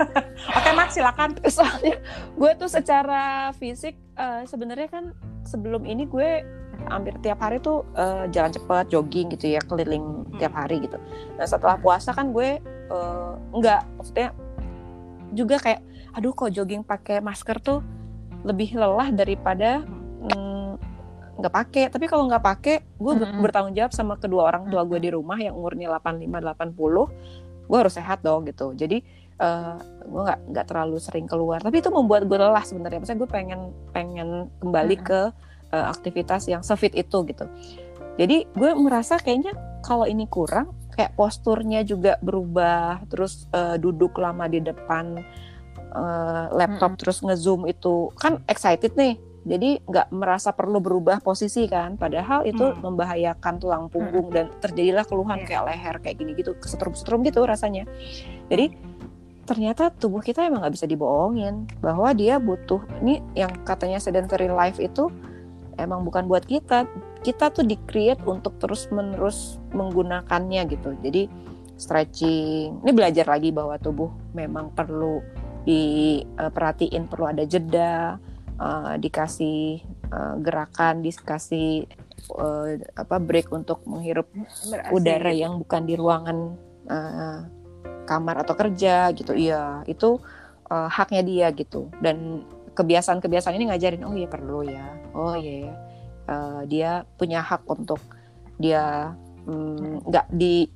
[0.58, 1.30] Oke Mak silakan.
[1.48, 1.96] Soalnya
[2.36, 5.04] gue tuh secara fisik uh, sebenarnya kan
[5.48, 6.44] sebelum ini gue
[6.92, 10.38] hampir tiap hari tuh uh, jalan cepat jogging gitu ya keliling hmm.
[10.38, 11.00] tiap hari gitu.
[11.40, 12.60] Nah setelah puasa kan gue
[12.92, 14.30] uh, nggak maksudnya
[15.36, 15.80] juga kayak
[16.16, 17.80] aduh kok jogging pakai masker tuh
[18.46, 20.70] lebih lelah daripada mm,
[21.38, 21.84] nggak mm, pakai.
[21.90, 23.42] Tapi kalau nggak pakai gue mm-hmm.
[23.42, 27.94] bertanggung jawab sama kedua orang tua gue di rumah yang umurnya 85 80 gue harus
[27.94, 28.72] sehat dong gitu.
[28.72, 29.04] Jadi
[29.42, 31.60] uh, gue nggak nggak terlalu sering keluar.
[31.60, 33.04] Tapi itu membuat gue lelah sebenarnya.
[33.04, 33.60] Misalnya gue pengen
[33.92, 34.28] pengen
[34.62, 35.08] kembali mm-hmm.
[35.08, 35.20] ke
[35.74, 37.44] uh, aktivitas yang sefit itu gitu.
[38.18, 39.54] Jadi gue merasa kayaknya
[39.86, 45.22] kalau ini kurang kayak posturnya juga berubah terus uh, duduk lama di depan
[45.92, 47.00] uh, laptop hmm.
[47.00, 49.16] terus ngezoom itu kan excited nih
[49.48, 52.84] jadi nggak merasa perlu berubah posisi kan padahal itu hmm.
[52.84, 54.34] membahayakan tulang punggung hmm.
[54.34, 55.46] dan terjadilah keluhan yeah.
[55.48, 57.88] kayak leher kayak gini gitu kesetrum-setrum gitu rasanya
[58.52, 58.74] jadi
[59.48, 64.76] ternyata tubuh kita emang nggak bisa dibohongin bahwa dia butuh ini yang katanya sedentary life
[64.76, 65.08] itu
[65.80, 66.84] emang bukan buat kita
[67.22, 70.94] kita tuh di-create untuk terus-menerus menggunakannya gitu.
[71.02, 71.26] Jadi
[71.78, 75.22] stretching, ini belajar lagi bahwa tubuh memang perlu
[75.68, 78.16] diperhatiin, perlu ada jeda,
[78.56, 81.84] uh, dikasih uh, gerakan, dikasih
[82.32, 84.96] uh, apa break untuk menghirup Berasing.
[84.96, 86.38] udara yang bukan di ruangan
[86.88, 87.38] uh,
[88.08, 89.36] kamar atau kerja gitu.
[89.36, 90.16] Iya, itu
[90.72, 91.92] uh, haknya dia gitu.
[92.00, 95.68] Dan kebiasaan-kebiasaan ini ngajarin, oh iya perlu ya, oh iya.
[95.68, 95.72] Ya
[96.28, 97.98] uh, dia punya hak untuk
[98.60, 99.16] dia
[99.48, 100.68] mm, nggak mm, di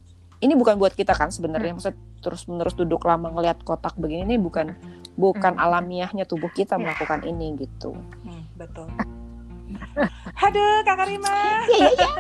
[0.43, 1.79] ini bukan buat kita kan sebenarnya hmm.
[1.79, 4.79] maksud terus menerus duduk lama ngelihat kotak begini ini bukan
[5.19, 5.65] bukan hmm.
[5.67, 6.83] alamiahnya tubuh kita yeah.
[6.87, 7.93] melakukan ini gitu
[8.25, 8.89] hmm, betul
[10.43, 11.65] Aduh, Kak Karima.
[11.69, 12.13] Iya, iya, iya.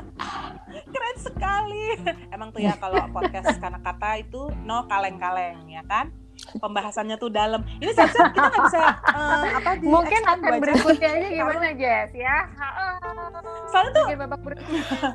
[0.88, 1.84] Keren sekali.
[2.32, 6.08] Emang tuh ya kalau podcast karena kata itu no kaleng-kaleng ya kan?
[6.58, 7.62] Pembahasannya tuh dalam.
[7.78, 8.82] Ini siap-siap kita nggak bisa
[9.14, 12.38] uh, apa di Mungkin akan berikutnya aja gimana, Jess ya?
[13.68, 14.68] Soalnya tuh bikin babak berikut.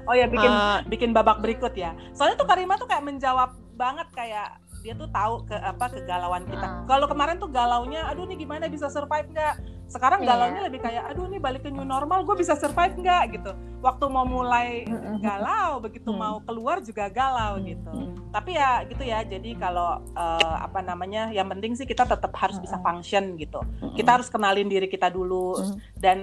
[0.08, 1.92] Oh ya bikin Uh, bikin babak berikut ya.
[2.14, 6.64] Soalnya tuh Karima tuh kayak menjawab banget kayak dia tuh tahu ke apa kegalauan kita.
[6.64, 6.84] Ah.
[6.86, 9.56] Kalau kemarin tuh galaunya, aduh nih gimana bisa survive nggak?
[9.88, 10.28] Sekarang Iya.
[10.28, 13.52] galaunya lebih kayak, aduh nih balik ke new normal, gue bisa survive nggak gitu.
[13.80, 14.84] Waktu mau mulai
[15.18, 16.20] galau, begitu Hmm.
[16.20, 17.88] mau keluar juga galau gitu.
[18.28, 19.24] Tapi ya gitu ya.
[19.24, 23.64] Jadi kalau eh, apa namanya, yang penting sih kita tetap harus bisa function gitu.
[23.96, 25.76] Kita harus kenalin diri kita dulu Hmm.
[25.96, 26.18] dan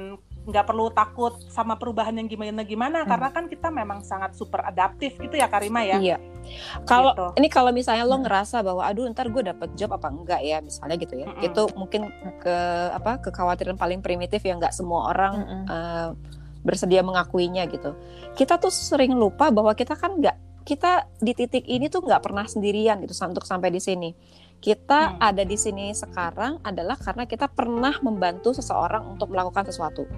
[0.45, 3.09] nggak perlu takut sama perubahan yang gimana gimana Hmm.
[3.09, 5.97] karena kan kita memang sangat super adaptif gitu ya Karima ya.
[5.97, 6.17] Iya.
[6.85, 7.41] Kalau Gitu.
[7.41, 8.29] ini kalau misalnya lo Hmm.
[8.29, 11.33] ngerasa bahwa aduh ntar gue dapet job apa enggak ya misalnya gitu ya.
[11.33, 11.47] Mm-mm.
[11.49, 12.57] Itu mungkin ke
[12.93, 15.63] apa kekhawatiran paling primitif yang nggak semua orang Mm-mm.
[15.65, 16.09] eh,
[16.61, 17.97] bersedia mengakuinya gitu.
[18.37, 22.49] Kita tuh sering lupa bahwa kita kan nggak kita di titik ini tuh nggak pernah
[22.49, 24.13] sendirian gitu untuk sampai di sini.
[24.65, 25.21] Kita Hmm.
[25.21, 30.09] ada di sini sekarang adalah karena kita pernah membantu seseorang untuk melakukan sesuatu.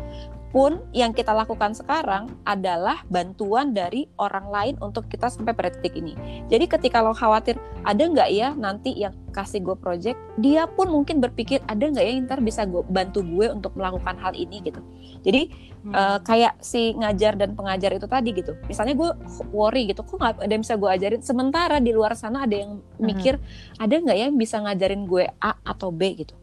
[0.54, 5.98] Pun yang kita lakukan sekarang adalah bantuan dari orang lain untuk kita sampai pada titik
[5.98, 6.14] ini.
[6.46, 11.20] Jadi ketika lo khawatir ada nggak ya nanti yang kasih gue project, dia pun mungkin
[11.20, 14.80] berpikir ada nggak ya yang ntar bisa gue bantu gue untuk melakukan hal ini gitu.
[15.20, 15.94] Jadi Hmm.
[15.94, 18.58] Eh, kayak si ngajar dan pengajar itu tadi gitu.
[18.66, 19.06] Misalnya gue
[19.54, 21.22] worry gitu, kok nggak ada yang bisa gue ajarin.
[21.22, 23.38] Sementara di luar sana ada yang mikir,
[23.78, 26.34] ada nggak ya yang bisa ngajarin gue A atau B gitu.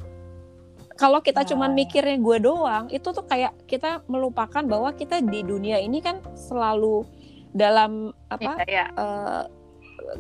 [0.96, 1.84] Kalau kita Ya, cuman ya.
[1.84, 7.04] mikirnya gue doang, itu tuh kayak kita melupakan bahwa kita di dunia ini kan selalu
[7.52, 8.86] dalam apa Iya, iya.
[8.96, 9.44] eh,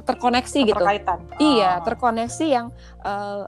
[0.03, 0.83] terkoneksi gitu.
[1.37, 1.83] Iya, Oh.
[1.85, 2.67] terkoneksi yang
[3.05, 3.43] eh,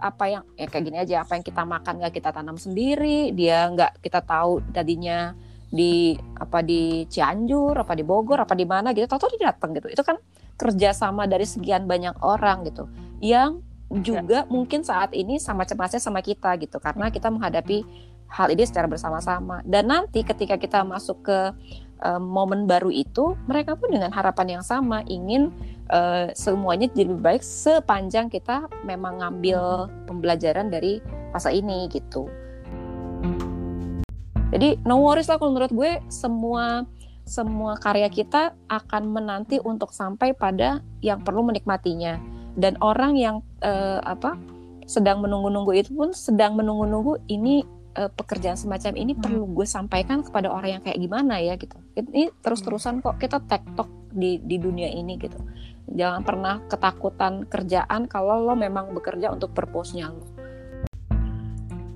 [0.00, 3.68] apa yang ya kayak gini aja, apa yang kita makan nggak kita tanam sendiri, dia
[3.68, 5.36] nggak kita tahu tadinya
[5.70, 9.86] di apa di Cianjur, apa di Bogor, apa di mana gitu, tahu dia datang gitu.
[9.92, 10.18] Itu kan
[10.56, 12.90] kerjasama dari sekian banyak orang gitu,
[13.22, 17.82] yang juga mungkin saat ini sama cemasnya sama kita gitu, karena kita menghadapi
[18.30, 19.62] hal ini secara bersama-sama.
[19.66, 21.38] Dan nanti ketika kita masuk ke
[22.04, 25.52] eh, momen baru itu, mereka pun dengan harapan yang sama ingin
[25.92, 30.98] eh, semuanya jadi lebih baik sepanjang kita memang ngambil pembelajaran dari
[31.30, 32.26] masa ini gitu.
[34.50, 36.82] Jadi no worries lah kalau menurut gue semua
[37.22, 42.18] semua karya kita akan menanti untuk sampai pada yang perlu menikmatinya
[42.58, 44.34] dan orang yang eh, apa
[44.90, 47.62] sedang menunggu-nunggu itu pun sedang menunggu-nunggu ini
[47.96, 49.22] eh, pekerjaan semacam ini Hmm.
[49.22, 51.76] perlu gue sampaikan kepada orang yang kayak gimana ya gitu.
[51.94, 55.38] Ini terus-terusan kok kita tektok di di dunia ini gitu.
[55.90, 60.22] Jangan pernah ketakutan kerjaan kalau lo memang bekerja untuk purpose-nya lo.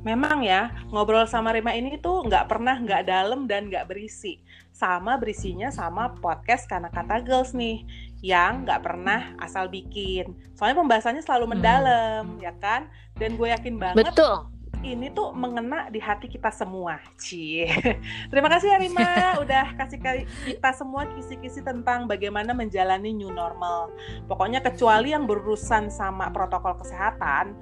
[0.04, 4.36] Memang ya, ngobrol sama Rima ini tuh nggak pernah nggak dalam dan nggak berisi.
[4.68, 7.88] Sama berisinya sama podcast Karena Kata Girls nih,
[8.20, 10.36] yang nggak pernah asal bikin.
[10.60, 11.52] Soalnya pembahasannya selalu Hmm.
[11.56, 12.92] mendalam, ya kan?
[13.16, 14.44] Dan gue yakin banget Betul.
[14.84, 17.00] Ini tuh mengena di hati kita semua.
[17.16, 17.72] Cie.
[18.30, 19.08] Terima kasih ya Rima
[19.42, 19.98] udah kasih
[20.44, 23.88] kita semua kisi-kisi tentang bagaimana menjalani new normal.
[24.28, 27.56] Pokoknya kecuali yang berurusan sama protokol kesehatan,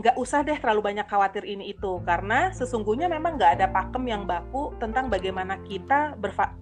[0.00, 4.22] nggak usah deh terlalu banyak khawatir ini itu karena sesungguhnya memang nggak ada pakem yang
[4.22, 6.14] baku tentang bagaimana kita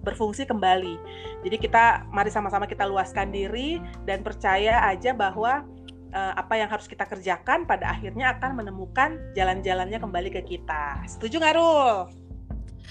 [0.03, 0.97] berfungsi kembali.
[1.45, 5.63] Jadi kita mari sama-sama kita luaskan diri dan percaya aja bahwa
[6.09, 11.01] eh, apa yang harus kita kerjakan pada akhirnya akan menemukan jalan-jalannya kembali ke kita.
[11.05, 11.93] Setuju nggak Rul?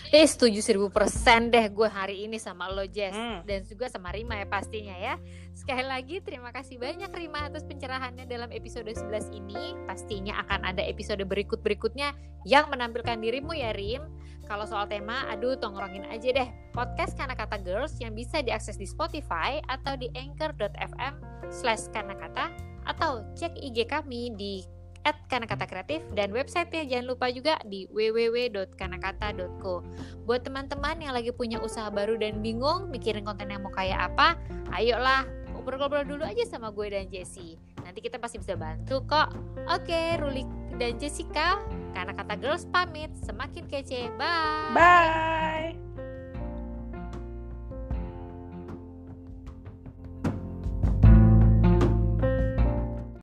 [0.09, 3.45] Eh setuju seribu persen deh gue hari ini sama lo Jess Hmm.
[3.45, 5.21] Dan juga sama Rima ya pastinya ya
[5.53, 10.81] Sekali lagi terima kasih banyak Rima atas pencerahannya dalam episode 11 ini Pastinya akan ada
[10.81, 12.15] episode berikut-berikutnya
[12.49, 14.01] yang menampilkan dirimu ya Rim
[14.49, 16.49] Kalau soal tema, aduh tongkrongin aja deh.
[16.73, 21.21] Podcast Karena Kata Girls yang bisa diakses di Spotify atau di anchor.fm
[21.53, 22.49] slash karena kata
[22.89, 24.65] Atau cek IG kami di
[25.07, 29.75] at kanakata kreatif dan websitenya jangan lupa juga di www.kanakata.co
[30.29, 34.37] buat teman-teman yang lagi punya usaha baru dan bingung mikirin konten yang mau kayak apa
[34.75, 35.25] ayolah
[35.55, 37.57] ngobrol-ngobrol dulu aja sama gue dan Jessie
[37.89, 39.33] nanti kita pasti bisa bantu kok.
[39.65, 40.45] Oke Ruli
[40.77, 41.57] dan Jessica
[41.97, 43.09] karena kata girls pamit.
[43.25, 44.13] Semakin kece.
[44.21, 44.77] Bye.
[44.77, 45.88] Bye.